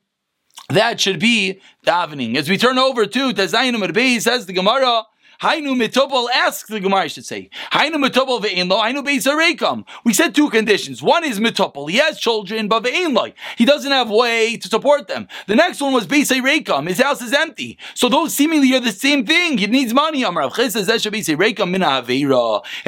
that 0.70 1.00
should 1.00 1.18
be 1.18 1.60
davening. 1.86 2.36
As 2.36 2.48
we 2.48 2.58
turn 2.58 2.78
over 2.78 3.06
to 3.06 3.32
Tazayim 3.32 3.80
Rabbi, 3.80 4.18
says 4.18 4.46
the 4.46 4.52
Gemara. 4.52 5.04
Hainu 5.40 5.76
mitopol 5.76 6.28
asks 6.34 6.68
the 6.68 6.80
Gemara, 6.80 7.08
should 7.08 7.24
say. 7.24 7.48
Hainu 7.70 7.94
mitopol 7.94 8.42
ve'inlo, 8.42 8.82
hainu 8.82 9.06
beisarekam. 9.06 9.84
We 10.04 10.12
said 10.12 10.34
two 10.34 10.50
conditions. 10.50 11.00
One 11.00 11.22
is 11.22 11.38
mitopol. 11.38 11.88
He 11.88 11.98
has 11.98 12.18
children, 12.18 12.66
but 12.66 12.82
ve'inlo. 12.82 13.32
He 13.56 13.64
doesn't 13.64 13.92
have 13.92 14.10
way 14.10 14.56
to 14.56 14.68
support 14.68 15.06
them. 15.06 15.28
The 15.46 15.54
next 15.54 15.80
one 15.80 15.92
was 15.92 16.08
beisarekam. 16.08 16.88
His 16.88 17.00
house 17.00 17.22
is 17.22 17.32
empty. 17.32 17.78
So 17.94 18.08
those 18.08 18.34
seemingly 18.34 18.74
are 18.74 18.80
the 18.80 18.90
same 18.90 19.24
thing. 19.24 19.58
He 19.58 19.68
needs 19.68 19.94
money. 19.94 20.24
Amar 20.24 20.50
says 20.50 20.88
It 20.88 21.12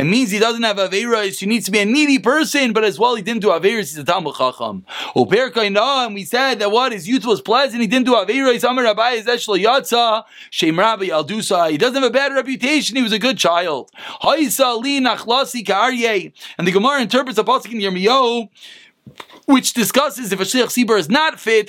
means 0.04 0.30
he 0.30 0.38
doesn't 0.40 0.62
have 0.64 0.76
aveira. 0.76 1.38
He 1.38 1.46
needs 1.46 1.66
to 1.66 1.70
be 1.70 1.78
a 1.78 1.84
needy 1.84 2.18
person, 2.18 2.72
but 2.72 2.82
as 2.82 2.98
well 2.98 3.14
he 3.14 3.22
didn't 3.22 3.42
do 3.42 3.50
aveiras. 3.50 3.90
He's 3.90 3.98
a 3.98 4.04
Talmud 4.04 4.34
Chacham. 4.34 4.84
And 5.14 6.14
we 6.14 6.24
said 6.24 6.58
that 6.58 6.70
what 6.72 6.90
his 6.90 7.06
youth 7.06 7.24
was 7.24 7.40
pleasant. 7.40 7.80
He 7.80 7.86
didn't 7.86 8.06
do 8.06 8.14
aveiras. 8.14 8.68
Amar 8.68 8.82
Rabbi 8.82 9.20
Zesh 9.20 9.46
Yatza. 9.46 10.24
Shem 10.50 10.76
Rabbi 10.76 11.06
Aldusa. 11.06 11.70
He 11.70 11.78
doesn't 11.78 11.94
have 11.94 12.10
a 12.10 12.12
bad 12.12 12.39
reputation, 12.40 12.96
he 12.96 13.02
was 13.02 13.12
a 13.12 13.18
good 13.18 13.38
child. 13.38 13.90
And 14.22 14.46
the 16.66 16.72
Gemara 16.72 17.00
interprets 17.02 17.38
a 17.38 17.44
pasuk 17.44 17.72
in 17.72 17.78
Yirmiyahu, 17.78 18.48
which 19.46 19.72
discusses 19.72 20.32
if 20.32 20.40
a 20.40 20.44
shliach 20.44 20.70
sibur 20.74 20.98
is 20.98 21.08
not 21.08 21.38
fit. 21.40 21.68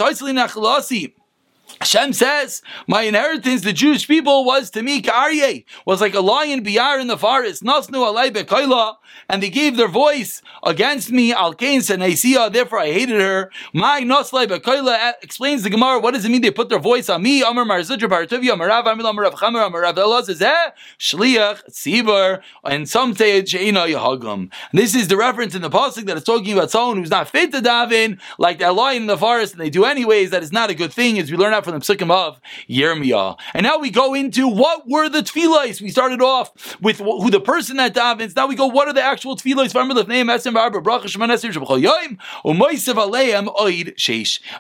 Hashem 1.82 2.14
says, 2.14 2.62
my 2.86 3.02
inheritance, 3.02 3.62
the 3.62 3.74
Jewish 3.74 4.08
people, 4.08 4.46
was 4.46 4.70
to 4.70 4.84
me, 4.84 5.02
Karye, 5.02 5.66
was 5.84 6.00
like 6.00 6.14
a 6.14 6.20
lion 6.20 6.64
biar 6.64 7.02
in 7.02 7.08
the 7.08 7.18
forest, 7.18 7.64
Nasnu 7.64 7.96
alay 7.96 8.30
bekoila, 8.30 8.98
and 9.28 9.42
they 9.42 9.50
gave 9.50 9.78
their 9.78 9.88
voice 9.88 10.44
against 10.64 11.12
me, 11.12 11.34
Al 11.34 11.56
Kain 11.56 11.80
Senaisia, 11.80 12.54
therefore 12.54 12.78
I 12.78 12.92
hated 12.92 13.20
her. 13.20 13.50
My 13.74 14.02
Naslai 14.02 14.46
bekoila 14.46 14.94
uh, 14.94 15.14
explains 15.24 15.64
the 15.64 15.72
Gemara, 15.72 16.00
what 16.00 16.14
does 16.14 16.24
it 16.24 16.30
mean 16.30 16.42
they 16.42 16.52
put 16.52 16.70
their 16.70 16.78
voice 16.78 17.10
on 17.10 17.24
me? 17.24 17.42
Amar 17.42 17.66
Marzudra 17.66 18.08
Baratuvia, 18.08 18.52
Marav 18.52 18.84
Amil 18.84 19.12
Amarav 19.12 19.34
Chamer 19.34 19.68
Amarav 19.68 19.96
Elaz 19.96 20.30
is 20.30 20.40
eh, 20.40 20.70
Shliach, 21.00 21.68
Tzibur, 21.72 22.44
and 22.64 22.88
some 22.88 23.16
say 23.16 23.42
Sheina 23.42 23.92
Yahagam. 23.92 24.52
This 24.72 24.94
is 24.94 25.08
the 25.08 25.18
reference 25.18 25.56
in 25.56 25.64
the 25.64 25.72
Pasuk 25.72 26.06
that 26.06 26.18
is 26.18 26.24
talking 26.24 26.54
about 26.54 26.70
someone 26.70 26.98
who's 26.98 27.10
not 27.10 27.28
fit 27.28 27.52
to 27.54 27.60
daven, 27.60 28.20
like 28.38 28.60
that 28.60 28.76
lion 28.76 29.02
in 29.02 29.08
the 29.08 29.18
forest, 29.18 29.54
and 29.54 29.62
they 29.62 29.72
do 29.72 29.84
anyways, 29.84 30.30
that 30.30 30.44
is 30.44 30.52
not 30.52 30.70
a 30.70 30.76
good 30.76 30.94
thing, 30.94 31.18
as 31.18 31.32
we 31.32 31.38
learn 31.38 31.54
out 31.54 31.64
from 31.64 31.71
from 31.72 31.80
the 31.80 32.06
psukim 32.06 32.12
of 32.12 32.40
Yirmiyah. 32.70 33.38
And 33.54 33.64
now 33.64 33.78
we 33.78 33.90
go 33.90 34.14
into 34.14 34.48
what 34.48 34.90
were 34.90 35.10
the 35.10 35.20
tefillahs. 35.20 35.82
We 35.82 35.90
started 35.90 36.22
off 36.22 36.78
with 36.82 37.00
who 37.00 37.30
the 37.30 37.40
person 37.40 37.78
that 37.78 37.94
davens. 37.94 38.36
Now 38.36 38.48
we 38.48 38.56
go, 38.56 38.68
what 38.68 38.88
are 38.88 38.94
the 38.94 39.02
actual 39.04 39.36
tefillahs? 39.36 39.72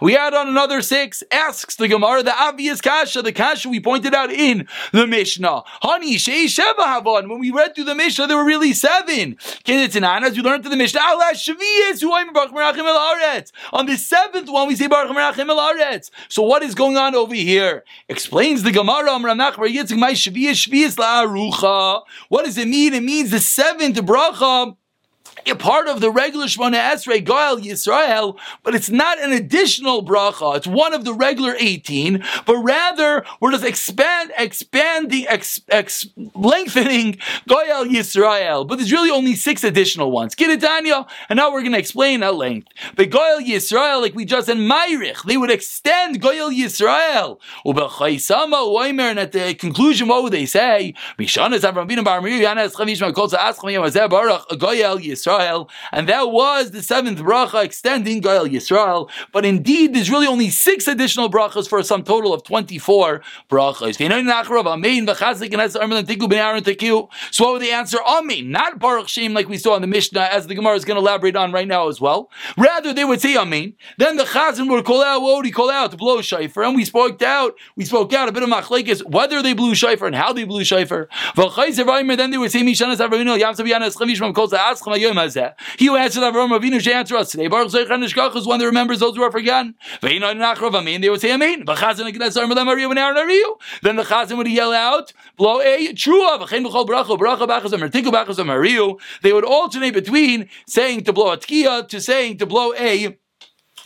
We 0.01 0.17
add 0.17 0.33
on 0.33 0.47
another 0.47 0.81
six. 0.81 1.23
Asks 1.31 1.75
the 1.75 1.87
Gemara 1.87 2.23
the 2.23 2.35
obvious 2.35 2.81
kasha, 2.81 3.21
the 3.21 3.31
kasha 3.31 3.69
we 3.69 3.79
pointed 3.79 4.13
out 4.13 4.31
in 4.31 4.67
the 4.91 5.07
Mishnah. 5.07 5.63
Honey, 5.65 6.15
sheish. 6.15 6.59
When 7.29 7.39
we 7.39 7.51
read 7.51 7.75
through 7.75 7.85
the 7.85 7.95
Mishnah, 7.95 8.27
there 8.27 8.37
were 8.37 8.45
really 8.45 8.73
seven. 8.73 9.37
As 9.67 10.35
we 10.35 10.41
learned 10.41 10.63
through 10.63 10.71
the 10.71 10.77
Mishnah, 10.77 11.01
on 13.73 13.85
the 13.85 13.97
seventh 13.97 14.49
one, 14.49 14.67
we 14.67 14.75
say 14.75 14.87
Baruch 14.87 15.11
Merachim 15.11 16.09
So 16.29 16.43
what 16.43 16.63
is 16.63 16.75
going 16.75 16.97
on? 16.97 17.00
On 17.01 17.15
over 17.15 17.33
here? 17.33 17.83
Explains 18.07 18.63
the 18.63 18.71
Gemara, 18.71 19.11
What 22.29 22.45
does 22.45 22.57
it 22.57 22.67
mean? 22.67 22.93
It 22.93 23.03
means 23.03 23.31
the 23.31 23.39
seventh 23.39 23.97
bracha 23.97 24.75
a 25.47 25.55
part 25.55 25.87
of 25.87 26.01
the 26.01 26.11
regular 26.11 26.45
Shemona 26.45 26.79
Esrei 26.91 27.23
Goel 27.23 27.57
Yisrael, 27.57 28.37
but 28.63 28.75
it's 28.75 28.89
not 28.89 29.19
an 29.19 29.31
additional 29.31 30.03
bracha. 30.03 30.57
It's 30.57 30.67
one 30.67 30.93
of 30.93 31.05
the 31.05 31.13
regular 31.13 31.55
18, 31.57 32.23
but 32.45 32.57
rather 32.57 33.25
we're 33.39 33.51
just 33.51 33.65
expand, 33.65 34.31
expanding, 34.37 35.25
ex, 35.27 35.61
ex, 35.69 36.07
lengthening 36.35 37.17
Goel 37.47 37.85
Yisrael. 37.85 38.67
But 38.67 38.77
there's 38.77 38.91
really 38.91 39.11
only 39.11 39.35
six 39.35 39.63
additional 39.63 40.11
ones. 40.11 40.35
Get 40.35 40.49
it, 40.49 40.61
Daniel? 40.61 41.07
and 41.29 41.37
now 41.37 41.51
we're 41.51 41.61
going 41.61 41.71
to 41.73 41.79
explain 41.79 42.23
at 42.23 42.35
length. 42.35 42.67
But 42.95 43.09
Goel 43.09 43.39
Yisrael, 43.41 44.01
like 44.01 44.13
we 44.13 44.25
just 44.25 44.47
said, 44.47 44.57
Mayrich, 44.57 45.23
they 45.23 45.37
would 45.37 45.51
extend 45.51 46.21
Goel 46.21 46.51
Yisrael. 46.51 47.39
And 47.65 49.19
at 49.19 49.31
the 49.31 49.55
conclusion, 49.55 50.07
what 50.07 50.23
would 50.23 50.33
they 50.33 50.45
say? 50.45 50.93
Goel 51.17 51.25
Yisrael. 54.99 55.30
Yisrael, 55.31 55.69
and 55.91 56.07
that 56.09 56.31
was 56.31 56.71
the 56.71 56.81
seventh 56.81 57.19
bracha 57.19 57.63
extending 57.63 58.21
Goel 58.21 58.47
Yisrael. 58.47 59.09
But 59.31 59.45
indeed, 59.45 59.93
there's 59.93 60.09
really 60.09 60.27
only 60.27 60.49
six 60.49 60.87
additional 60.87 61.29
brachas 61.29 61.67
for 61.67 61.79
a 61.79 61.83
sum 61.83 62.03
total 62.03 62.33
of 62.33 62.43
24 62.43 63.21
brachas. 63.49 63.97
So 67.31 67.43
what 67.43 67.53
would 67.53 67.61
the 67.61 67.71
answer? 67.71 67.97
Amen, 68.05 68.51
not 68.51 68.79
Baruch 68.79 69.07
Shem 69.07 69.33
like 69.33 69.47
we 69.49 69.57
saw 69.57 69.75
in 69.75 69.81
the 69.81 69.87
Mishnah, 69.87 70.29
as 70.31 70.47
the 70.47 70.55
Gemara 70.55 70.75
is 70.75 70.85
going 70.85 70.95
to 70.95 71.01
elaborate 71.01 71.35
on 71.35 71.51
right 71.51 71.67
now 71.67 71.87
as 71.87 71.99
well. 72.01 72.29
Rather, 72.57 72.93
they 72.93 73.05
would 73.05 73.21
say 73.21 73.37
Amen. 73.37 73.73
Then 73.97 74.17
the 74.17 74.23
Chazan 74.23 74.69
would 74.69 74.85
call 74.85 75.03
out, 75.03 75.21
what 75.21 75.37
would 75.37 75.45
he 75.45 75.51
call 75.51 75.69
out? 75.69 75.91
To 75.91 75.97
blow 75.97 76.17
shayfer. 76.19 76.65
And 76.65 76.75
we 76.75 76.85
spoke 76.85 77.21
out, 77.21 77.55
we 77.75 77.85
spoke 77.85 78.13
out 78.13 78.27
a 78.29 78.31
bit 78.31 78.43
of 78.43 78.49
machlekes, 78.49 79.05
whether 79.09 79.41
they 79.41 79.53
blew 79.53 79.73
shayfer 79.73 80.07
and 80.07 80.15
how 80.15 80.33
they 80.33 80.43
blew 80.43 80.63
shofar. 80.63 81.07
Then 81.35 82.31
they 82.31 82.37
would 82.37 82.51
say, 82.51 82.61
Mishanas 82.61 82.97
Avinu, 82.97 83.39
Yam 83.39 83.53
Sabiyanas 83.53 83.95
Chavishmam 83.97 84.33
Kol 84.35 84.47
he 85.77 85.85
who 85.85 85.95
answered 85.95 86.21
Avram 86.21 86.57
Avinu 86.57 86.81
should 86.81 86.93
answer 86.93 87.15
us 87.15 87.31
today. 87.31 87.47
Baruch 87.47 87.71
Zeichan 87.71 88.03
Nishkach 88.03 88.35
is 88.35 88.45
one 88.45 88.59
that 88.59 88.65
remembers 88.65 88.99
those 88.99 89.15
who 89.15 89.23
are 89.23 89.31
forgotten. 89.31 89.75
They 90.01 90.19
would 91.09 91.21
say 91.21 91.33
Amen. 91.33 91.63
Then 91.65 91.75
the 93.95 94.03
Chazan 94.03 94.37
would 94.37 94.47
yell 94.47 94.73
out, 94.73 95.13
blow 95.37 95.61
a 95.61 95.93
true 95.93 96.33
of 96.33 96.41
a 96.41 96.45
chinuchal 96.45 96.87
brachu." 96.87 98.99
They 99.21 99.33
would 99.33 99.45
alternate 99.45 99.93
between 99.93 100.49
saying 100.67 101.03
to 101.03 101.13
blow 101.13 101.31
a 101.31 101.37
tkiya 101.37 101.87
to 101.87 102.01
saying 102.01 102.37
to 102.37 102.45
blow 102.45 102.73
a 102.73 103.17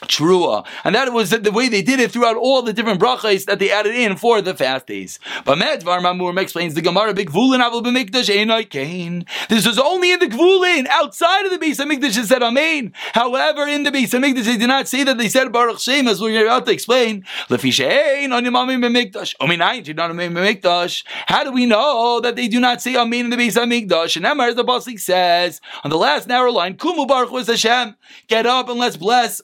Trua. 0.03 0.65
And 0.83 0.95
that 0.95 1.11
was 1.13 1.29
the 1.29 1.51
way 1.51 1.69
they 1.69 1.81
did 1.81 1.99
it 1.99 2.11
throughout 2.11 2.35
all 2.35 2.61
the 2.61 2.73
different 2.73 2.99
brachas 2.99 3.45
that 3.45 3.59
they 3.59 3.71
added 3.71 3.95
in 3.95 4.17
for 4.17 4.41
the 4.41 4.53
fast 4.53 4.87
days. 4.87 5.19
But 5.45 5.57
Medvar 5.57 5.99
Mamur 5.99 6.39
explains 6.39 6.73
the 6.73 6.81
Gemara 6.81 7.13
big 7.13 7.29
Gvulin 7.29 7.65
Avil 7.65 7.81
B'Mikdash 7.81 8.29
Einoi 8.33 8.69
Kain. 8.69 9.25
This 9.49 9.65
was 9.65 9.79
only 9.79 10.11
in 10.11 10.19
the 10.19 10.27
Gvulin, 10.27 10.87
outside 10.87 11.45
of 11.45 11.51
the 11.51 11.57
Beis 11.57 11.79
HaMikdash 11.83 12.17
it 12.17 12.27
said 12.27 12.43
Amen. 12.43 12.93
However, 13.13 13.67
in 13.67 13.83
the 13.83 13.91
Beis 13.91 14.09
HaMikdash 14.09 14.43
they 14.43 14.57
did 14.57 14.67
not 14.67 14.87
say 14.87 15.03
that 15.03 15.17
they 15.17 15.29
said 15.29 15.51
Baruch 15.51 15.79
Shem 15.79 16.07
as 16.07 16.21
we're 16.21 16.45
about 16.45 16.65
to 16.65 16.71
explain. 16.71 17.25
Lefishein 17.49 18.31
on 18.31 18.43
Yamamim 18.43 18.83
B'Mikdash. 18.85 19.35
Ominayin 19.37 19.85
Tidonamim 19.85 20.33
B'Mikdash. 20.33 21.03
How 21.27 21.43
do 21.43 21.51
we 21.51 21.65
know 21.65 22.19
that 22.19 22.35
they 22.35 22.47
do 22.47 22.59
not 22.59 22.81
say 22.81 22.95
Amen 22.95 23.25
in 23.25 23.29
the 23.29 23.37
Beis 23.37 23.55
HaMikdash? 23.55 24.17
And 24.17 24.25
Emar, 24.25 24.55
the 24.55 24.63
Pasuk 24.63 24.99
says, 24.99 25.61
on 25.83 25.89
the 25.89 25.97
last 25.97 26.27
narrow 26.27 26.51
line, 26.51 26.75
Kumu 26.75 27.07
Baruch 27.07 27.31
was 27.31 27.47
Hashem. 27.47 27.95
Get 28.27 28.45
up 28.45 28.69
and 28.69 28.79
let's 28.79 28.97
bless 28.97 29.41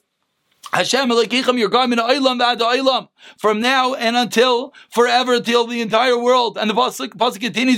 Hashem 0.71 1.09
Elokeichem, 1.09 1.59
your 1.59 1.69
God, 1.69 1.89
min 1.89 1.99
oilam 1.99 2.39
v'ad 2.39 2.59
oilam 2.59 3.09
from 3.37 3.59
now 3.59 3.93
and 3.93 4.15
until 4.15 4.73
forever, 4.89 5.39
till 5.39 5.67
the 5.67 5.81
entire 5.81 6.17
world. 6.17 6.57
And 6.57 6.69
the 6.69 6.73
pasuk, 6.73 7.09
pasuk 7.09 7.41
continues, 7.41 7.77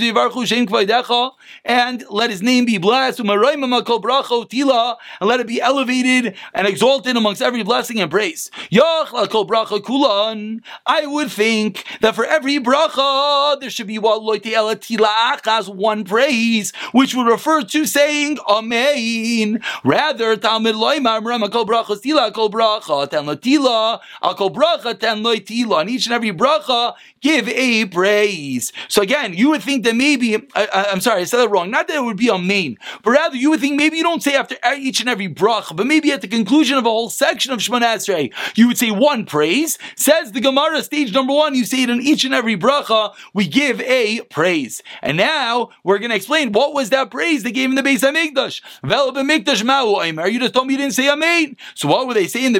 and 1.65 2.04
let 2.10 2.30
his 2.30 2.41
name 2.41 2.65
be 2.65 2.78
blessed, 2.78 3.20
Tila, 3.20 4.96
and 5.20 5.30
let 5.30 5.39
it 5.39 5.48
be 5.48 5.62
elevated 5.62 6.36
and 6.54 6.68
exalted 6.68 7.18
amongst 7.18 7.41
every 7.41 7.63
blessing 7.63 8.00
and 8.00 8.12
praise. 8.12 8.52
Kulan. 8.72 10.62
I 10.86 11.06
would 11.06 11.32
think 11.32 11.86
that 12.02 12.15
for 12.15 12.26
every 12.26 12.60
bracha, 12.60 13.60
there 13.60 13.70
should 13.70 13.88
be 13.88 13.98
one 13.98 16.04
praise, 16.04 16.74
which 16.91 17.15
would 17.15 17.28
refer 17.28 17.62
to 17.63 17.86
saying 17.86 18.38
Amen. 18.48 19.63
Rather, 19.84 20.36
Talmud 20.36 20.76
loymar 20.76 21.52
kol 21.52 21.65
bracha 21.65 22.02
tila 22.02 22.34
kol 22.34 22.50
bracha 22.84 23.10
ten 23.10 23.26
latila 23.26 24.00
al 24.22 24.36
kol 24.36 24.52
bracha 24.52 24.98
ten 25.00 25.26
on 25.26 25.89
each 25.89 26.06
and 26.06 26.13
every 26.13 26.32
bracha, 26.32 26.93
give 27.22 27.48
a 27.48 27.86
praise. 27.86 28.72
So 28.88 29.02
again, 29.02 29.34
you 29.34 29.50
would 29.50 29.63
think 29.63 29.84
that 29.86 29.96
maybe, 29.96 30.36
I, 30.56 30.88
am 30.91 31.02
sorry, 31.02 31.22
I 31.22 31.24
said 31.24 31.38
that 31.38 31.50
wrong. 31.50 31.72
Not 31.72 31.88
that 31.88 31.96
it 31.96 32.04
would 32.04 32.17
be 32.17 32.30
a 32.30 32.38
main, 32.38 32.78
but 33.04 33.12
rather 33.12 33.36
you 33.36 33.50
would 33.50 33.60
think 33.60 33.76
maybe 33.76 33.98
you 33.98 34.04
don't 34.04 34.22
say 34.22 34.36
after 34.36 34.56
each 34.78 35.00
and 35.00 35.10
every 35.10 35.30
bracha, 35.30 35.76
but 35.76 35.88
maybe 35.88 36.12
at 36.12 36.22
the 36.22 36.28
conclusion 36.28 36.78
of 36.78 36.86
a 36.86 36.89
whole 36.89 37.10
section 37.10 37.52
of 37.52 37.60
Shemana 37.60 37.96
Esrei, 37.96 38.34
you 38.56 38.67
would 38.67 38.78
say 38.78 38.91
one 38.91 39.26
praise. 39.26 39.78
Says 39.96 40.32
the 40.34 40.41
Gemara, 40.41 40.84
stage 40.84 41.13
number 41.13 41.34
one, 41.34 41.56
you 41.56 41.65
say 41.65 41.84
it 41.84 41.89
in 41.89 42.02
each 42.02 42.26
and 42.26 42.34
every 42.34 42.58
bracha, 42.58 43.13
we 43.34 43.48
give 43.48 43.80
a 43.82 44.22
praise. 44.22 44.82
And 45.02 45.17
now 45.17 45.69
we're 45.84 46.00
going 46.00 46.10
to 46.10 46.15
explain 46.15 46.52
what 46.52 46.74
was 46.74 46.89
that 46.89 47.10
praise 47.12 47.43
they 47.43 47.52
gave 47.52 47.69
in 47.69 47.76
the 47.76 47.84
base 47.84 47.93
Beis 47.93 48.34
HaMikdash. 48.34 50.19
Are 50.19 50.28
you 50.28 50.39
just 50.39 50.54
told 50.54 50.67
me 50.67 50.74
you 50.74 50.78
didn't 50.78 50.93
say 50.93 51.10
Amen? 51.10 51.58
So 51.76 51.88
what 51.88 52.08
would 52.08 52.15
they 52.15 52.28
say 52.28 52.46
in 52.46 52.54
the 52.54 52.60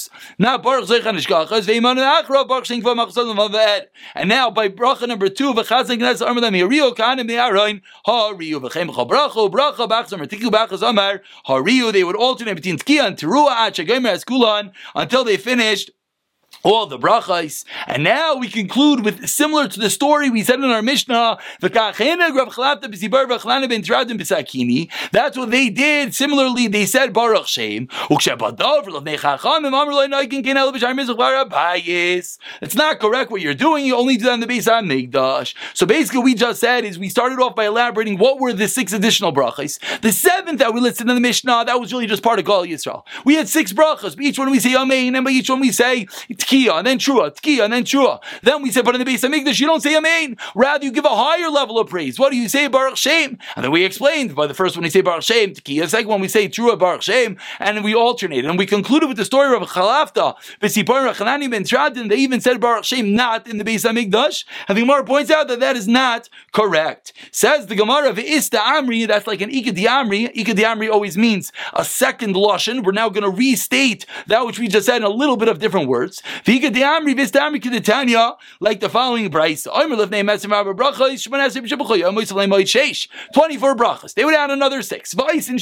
Not 0.37 0.63
Baruch 0.63 0.87
Zeichan 0.87 1.17
Nishkachas. 1.17 1.65
Veiman 1.65 1.97
Achra 1.97 2.47
Baruch 2.47 2.69
and 4.15 4.29
now 4.29 4.49
by 4.49 4.69
bracha 4.69 5.07
number 5.07 5.29
two, 5.29 5.53
v'chazan 5.53 5.99
gnes 5.99 6.19
them 6.19 6.53
hariu 6.53 6.95
kanim 6.95 7.27
me'aroin 7.27 7.81
hariu 8.07 8.59
v'chem 8.61 8.89
chabrachu 8.93 9.49
bracha 9.49 9.87
bachzam 9.89 10.21
tiku 10.27 10.49
bachas 10.49 10.87
amar 10.87 11.21
hariu. 11.47 11.91
They 11.91 12.03
would 12.03 12.15
alternate 12.15 12.55
between 12.55 12.77
tkiya 12.77 13.07
and 13.07 13.17
teruah 13.17 13.51
at 13.51 13.75
shegemer 13.75 14.13
eskulan 14.15 14.71
until 14.95 15.23
they 15.23 15.37
finished 15.37 15.91
all 16.63 16.85
the 16.85 16.97
brachas. 16.97 17.63
And 17.87 18.03
now 18.03 18.35
we 18.35 18.47
conclude 18.47 19.03
with 19.03 19.27
similar 19.27 19.67
to 19.67 19.79
the 19.79 19.89
story 19.89 20.29
we 20.29 20.43
said 20.43 20.59
in 20.59 20.65
our 20.65 20.81
Mishnah. 20.81 21.39
That's 25.11 25.37
what 25.37 25.51
they 25.51 25.69
did. 25.69 26.15
Similarly, 26.15 26.67
they 26.67 26.85
said 26.85 27.13
Baruch 27.13 27.47
Shem. 27.47 27.87
It's 32.61 32.75
not 32.75 32.99
correct 32.99 33.31
what 33.31 33.41
you're 33.41 33.53
doing. 33.53 33.85
You 33.85 33.95
only 33.95 34.17
do 34.17 34.25
that 34.25 34.33
in 34.33 34.39
the 34.39 34.47
Beis 34.47 34.67
HaMikdash. 34.67 35.53
So 35.73 35.85
basically, 35.85 36.21
we 36.21 36.35
just 36.35 36.59
said 36.59 36.83
is 36.85 36.99
we 36.99 37.09
started 37.09 37.39
off 37.39 37.55
by 37.55 37.65
elaborating 37.65 38.17
what 38.17 38.39
were 38.39 38.53
the 38.53 38.67
six 38.67 38.93
additional 38.93 39.33
brachas. 39.33 39.79
The 40.01 40.11
seventh 40.11 40.59
that 40.59 40.73
we 40.73 40.81
listed 40.81 41.09
in 41.09 41.15
the 41.15 41.21
Mishnah 41.21 41.65
that 41.65 41.79
was 41.79 41.93
really 41.93 42.07
just 42.07 42.23
part 42.23 42.39
of 42.39 42.45
Gal 42.45 42.65
Yisrael. 42.65 43.03
We 43.25 43.35
had 43.35 43.47
six 43.49 43.73
brachas. 43.73 44.19
Each 44.19 44.37
one 44.37 44.51
we 44.51 44.59
say 44.59 44.75
Amen, 44.75 45.15
and 45.15 45.25
by 45.25 45.31
each 45.31 45.49
one 45.49 45.59
we 45.59 45.71
say 45.71 46.07
tkiya, 46.51 46.77
and 46.77 46.87
then 46.87 46.99
trua, 46.99 47.31
tkiya, 47.31 47.65
and 47.65 47.73
then 47.73 47.83
trua. 47.83 48.19
Then 48.41 48.61
we 48.61 48.71
say, 48.71 48.81
but 48.81 48.95
in 48.95 49.03
the 49.03 49.09
Beis 49.09 49.27
HaMikdash, 49.27 49.59
you 49.59 49.67
don't 49.67 49.81
say 49.81 49.97
amen. 49.97 50.37
Rather, 50.55 50.83
you 50.85 50.91
give 50.91 51.05
a 51.05 51.09
higher 51.09 51.49
level 51.49 51.79
of 51.79 51.89
praise. 51.89 52.19
What 52.19 52.31
do 52.31 52.37
you 52.37 52.49
say, 52.49 52.67
Baruch 52.67 52.97
Shem? 52.97 53.37
And 53.55 53.63
then 53.63 53.71
we 53.71 53.85
explained 53.85 54.35
by 54.35 54.47
the 54.47 54.53
first 54.53 54.75
one 54.75 54.83
we 54.83 54.89
say 54.89 55.01
Baruch 55.01 55.23
Shem, 55.23 55.51
tkiya. 55.51 55.83
The 55.83 55.89
second 55.89 56.09
one 56.09 56.21
we 56.21 56.27
say 56.27 56.47
trua, 56.47 56.77
Baruch 56.77 57.03
Shem, 57.03 57.37
and 57.59 57.83
we 57.83 57.95
alternate. 57.95 58.45
And 58.45 58.57
we 58.57 58.65
concluded 58.65 59.07
with 59.07 59.17
the 59.17 59.25
story 59.25 59.55
of 59.55 59.61
Chalafta, 59.63 60.35
B'sipar 60.61 61.11
Rachanani 61.11 61.49
ben 61.49 61.63
Teradyon. 61.63 62.09
They 62.09 62.17
even 62.17 62.41
said 62.41 62.59
Baruch 62.59 62.85
Shem 62.85 63.15
not 63.15 63.47
in 63.47 63.57
the 63.57 63.63
Beis 63.63 63.89
HaMikdash. 63.89 64.45
And 64.67 64.77
the 64.77 64.81
Gemara 64.81 65.03
points 65.03 65.31
out 65.31 65.47
that 65.47 65.59
that 65.59 65.75
is 65.75 65.87
not 65.87 66.29
correct. 66.51 67.13
Says 67.31 67.67
the 67.67 67.75
Gemara 67.75 68.09
of 68.09 68.19
Ista 68.19 68.57
Amri, 68.57 69.07
that's 69.07 69.27
like 69.27 69.41
an 69.41 69.49
Ikad 69.49 69.77
Amri. 69.77 70.33
Ikad 70.35 70.55
Amri 70.57 70.91
always 70.91 71.17
means 71.17 71.51
a 71.73 71.85
second 71.85 72.35
Lashon. 72.35 72.83
We're 72.83 72.91
now 72.91 73.09
going 73.09 73.23
to 73.23 73.29
restate 73.29 74.05
that 74.27 74.45
which 74.45 74.59
we 74.59 74.67
just 74.67 74.85
said 74.85 74.97
in 74.97 75.03
a 75.03 75.09
little 75.09 75.37
bit 75.37 75.47
of 75.47 75.59
different 75.59 75.87
words. 75.87 76.21
Like 78.59 78.79
the 78.79 78.89
following 78.89 79.29
price. 79.29 79.65
24 79.65 80.07
brachas. 83.75 84.13
They 84.13 84.25
would 84.25 84.33
add 84.33 84.51
another 84.51 84.81
six. 84.81 85.13
Vice 85.13 85.49
and 85.49 85.59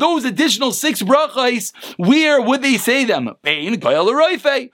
those 0.00 0.24
additional 0.24 0.72
six 0.72 1.02
brachas, 1.02 1.72
where 1.96 2.40
would 2.40 2.62
they 2.62 2.76
say 2.76 3.04
them? 3.04 3.30
Between 3.42 3.80
Goyal 3.80 4.08
and 4.08 4.42
Roife, 4.42 4.70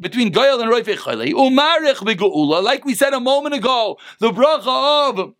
between 0.00 0.32
Goyal 0.32 0.60
and 0.60 0.70
Roife 0.70 0.88
like 2.62 2.84
we 2.84 2.94
said 2.94 3.14
a 3.14 3.20
moment 3.20 3.54
ago, 3.54 3.96
the 4.18 4.30
bracha 4.30 5.10
of 5.10 5.34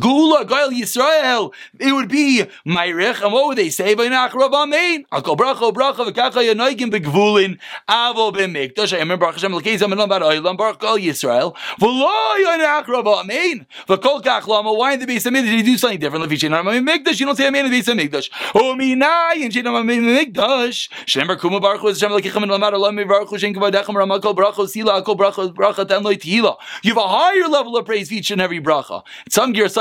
Gula 0.00 0.46
Goyal 0.46 0.70
Yisrael, 0.70 1.52
it 1.78 1.92
would 1.92 2.08
be 2.08 2.44
Mayrich, 2.66 3.22
and 3.22 3.32
what 3.32 3.48
would 3.48 3.58
they 3.58 3.68
say? 3.68 3.94
Vaynach 3.94 4.32
Rav 4.32 4.50
Amein. 4.50 5.04
Akol 5.12 5.36
bracha 5.36 5.70
bracha 5.72 6.10
v'kacha 6.10 6.42
yanoigim 6.42 6.90
begvulin 6.90 7.58
avo 7.88 8.32
b'mikdash. 8.32 8.92
Remember 8.92 9.18
Baruch 9.18 9.34
Hashem 9.34 9.54
l'keizam 9.54 9.92
and 9.92 10.00
about 10.00 10.22
Oilam 10.22 10.56
Baruch 10.56 10.80
Goyal 10.80 10.98
Yisrael. 10.98 11.54
V'lo 11.78 12.42
Yanach 12.42 12.88
Rav 12.88 13.04
Amein. 13.04 13.66
V'kol 13.86 14.22
kach 14.22 14.46
lama. 14.46 14.72
Why 14.72 14.94
in 14.94 15.00
the 15.00 15.06
Beis 15.06 15.30
HaMikdash 15.30 15.58
you 15.58 15.62
do 15.62 15.76
something 15.76 15.98
different? 15.98 16.24
If 16.24 16.32
you 16.32 16.38
change 16.38 16.54
Amein 16.54 16.88
Mikdash, 16.88 17.20
you 17.20 17.26
don't 17.26 17.36
say 17.36 17.44
Amein 17.44 17.66
in 17.66 17.70
the 17.70 17.78
Beis 17.78 17.84
HaMikdash. 17.84 18.30
Uminai 18.54 19.42
and 19.42 19.52
change 19.52 19.66
Amein 19.66 20.00
Mikdash. 20.02 20.88
Shemar 21.04 21.38
Kuma 21.38 21.60
Baruch 21.60 21.82
Hashem 21.82 22.10
l'keichem 22.12 22.42
and 22.42 22.50
lamar 22.50 22.72
Olam 22.72 23.06
Baruch 23.06 23.30
Hashem 23.30 23.54
kavadechem 23.54 23.94
Ramakol 23.94 24.34
bracha 24.34 24.66
sila 24.66 25.02
akol 25.02 25.18
bracha 25.18 25.52
bracha 25.52 25.86
ten 25.86 26.02
loy 26.02 26.14
tihila. 26.14 26.56
You 26.82 26.94
have 26.94 27.04
a 27.04 27.08
higher 27.08 27.46
level 27.46 27.76
of 27.76 27.84
praise 27.84 28.08
for 28.08 28.14
each 28.14 28.30
and 28.30 28.40
every 28.40 28.60
bracha. 28.60 29.02
Some 29.28 29.52
gear 29.52 29.68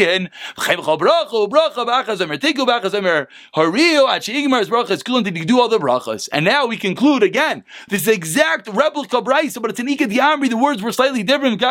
taken 0.00 0.26
umirihen 5.14 5.34
to 5.34 5.44
do 5.44 5.60
all 5.60 5.68
the 5.68 5.78
brachas. 5.78 6.28
And 6.32 6.44
now 6.44 6.66
we 6.66 6.76
conclude 6.76 7.22
again. 7.22 7.64
This 7.88 8.02
is 8.02 8.08
exact 8.08 8.68
replica 8.68 9.22
brisa, 9.22 9.60
but 9.60 9.70
it's 9.70 9.80
an 9.80 9.86
ikad 9.86 10.12
yamri. 10.12 10.48
The 10.48 10.56
words 10.56 10.82
were 10.82 10.92
slightly 10.92 11.22
different. 11.22 11.62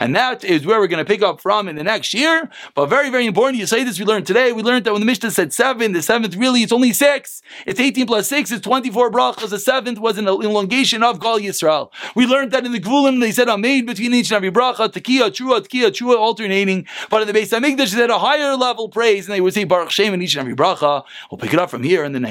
And 0.00 0.16
that 0.16 0.44
is 0.44 0.66
where 0.66 0.80
we're 0.80 0.86
going 0.86 1.04
to 1.04 1.04
pick 1.04 1.22
up 1.22 1.40
from 1.40 1.68
in 1.68 1.76
the 1.76 1.84
next 1.84 2.14
year. 2.14 2.50
But 2.74 2.86
very, 2.86 3.10
very 3.10 3.26
important. 3.26 3.58
You 3.58 3.66
say 3.66 3.84
this. 3.84 3.98
We 3.98 4.04
learned 4.04 4.26
today. 4.26 4.52
We 4.52 4.62
learned 4.62 4.84
that 4.84 4.92
when 4.92 5.00
the 5.00 5.06
Mishnah 5.06 5.30
said 5.30 5.52
seven, 5.52 5.92
the 5.92 6.02
seventh 6.02 6.36
really 6.36 6.62
it's 6.62 6.72
only 6.72 6.92
six. 6.92 7.42
It's 7.66 7.80
eighteen 7.80 8.06
plus 8.06 8.28
six. 8.28 8.50
It's 8.50 8.62
twenty-four 8.62 9.10
brachas. 9.10 9.50
The 9.50 9.58
seventh 9.58 9.98
was 9.98 10.18
an 10.18 10.28
elongation 10.28 11.02
of 11.02 11.17
Gal 11.18 11.38
Yisrael. 11.38 11.90
We 12.14 12.26
learned 12.26 12.52
that 12.52 12.64
in 12.64 12.72
the 12.72 12.80
Gvulim 12.80 13.20
they 13.20 13.32
said 13.32 13.48
a 13.48 13.58
made 13.58 13.86
between 13.86 14.14
each 14.14 14.30
and 14.30 14.36
every 14.36 14.50
bracha, 14.50 14.88
tekiya, 14.88 15.30
trua, 15.30 15.60
tekiya, 15.60 15.88
trua, 15.90 16.16
alternating. 16.16 16.86
But 17.10 17.22
in 17.22 17.28
the 17.28 17.38
Beis 17.38 17.50
Hamikdash 17.50 17.92
they 17.92 18.00
had 18.00 18.10
a 18.10 18.18
higher 18.18 18.56
level 18.56 18.88
praise, 18.88 19.26
and 19.26 19.34
they 19.34 19.40
would 19.40 19.54
say 19.54 19.64
Baruch 19.64 19.90
Shem 19.90 20.14
in 20.14 20.22
each 20.22 20.36
and 20.36 20.40
every 20.40 20.54
bracha. 20.54 21.04
We'll 21.30 21.38
pick 21.38 21.52
it 21.52 21.58
up 21.58 21.70
from 21.70 21.82
here 21.82 22.04
in 22.04 22.12
the 22.12 22.20
next. 22.20 22.26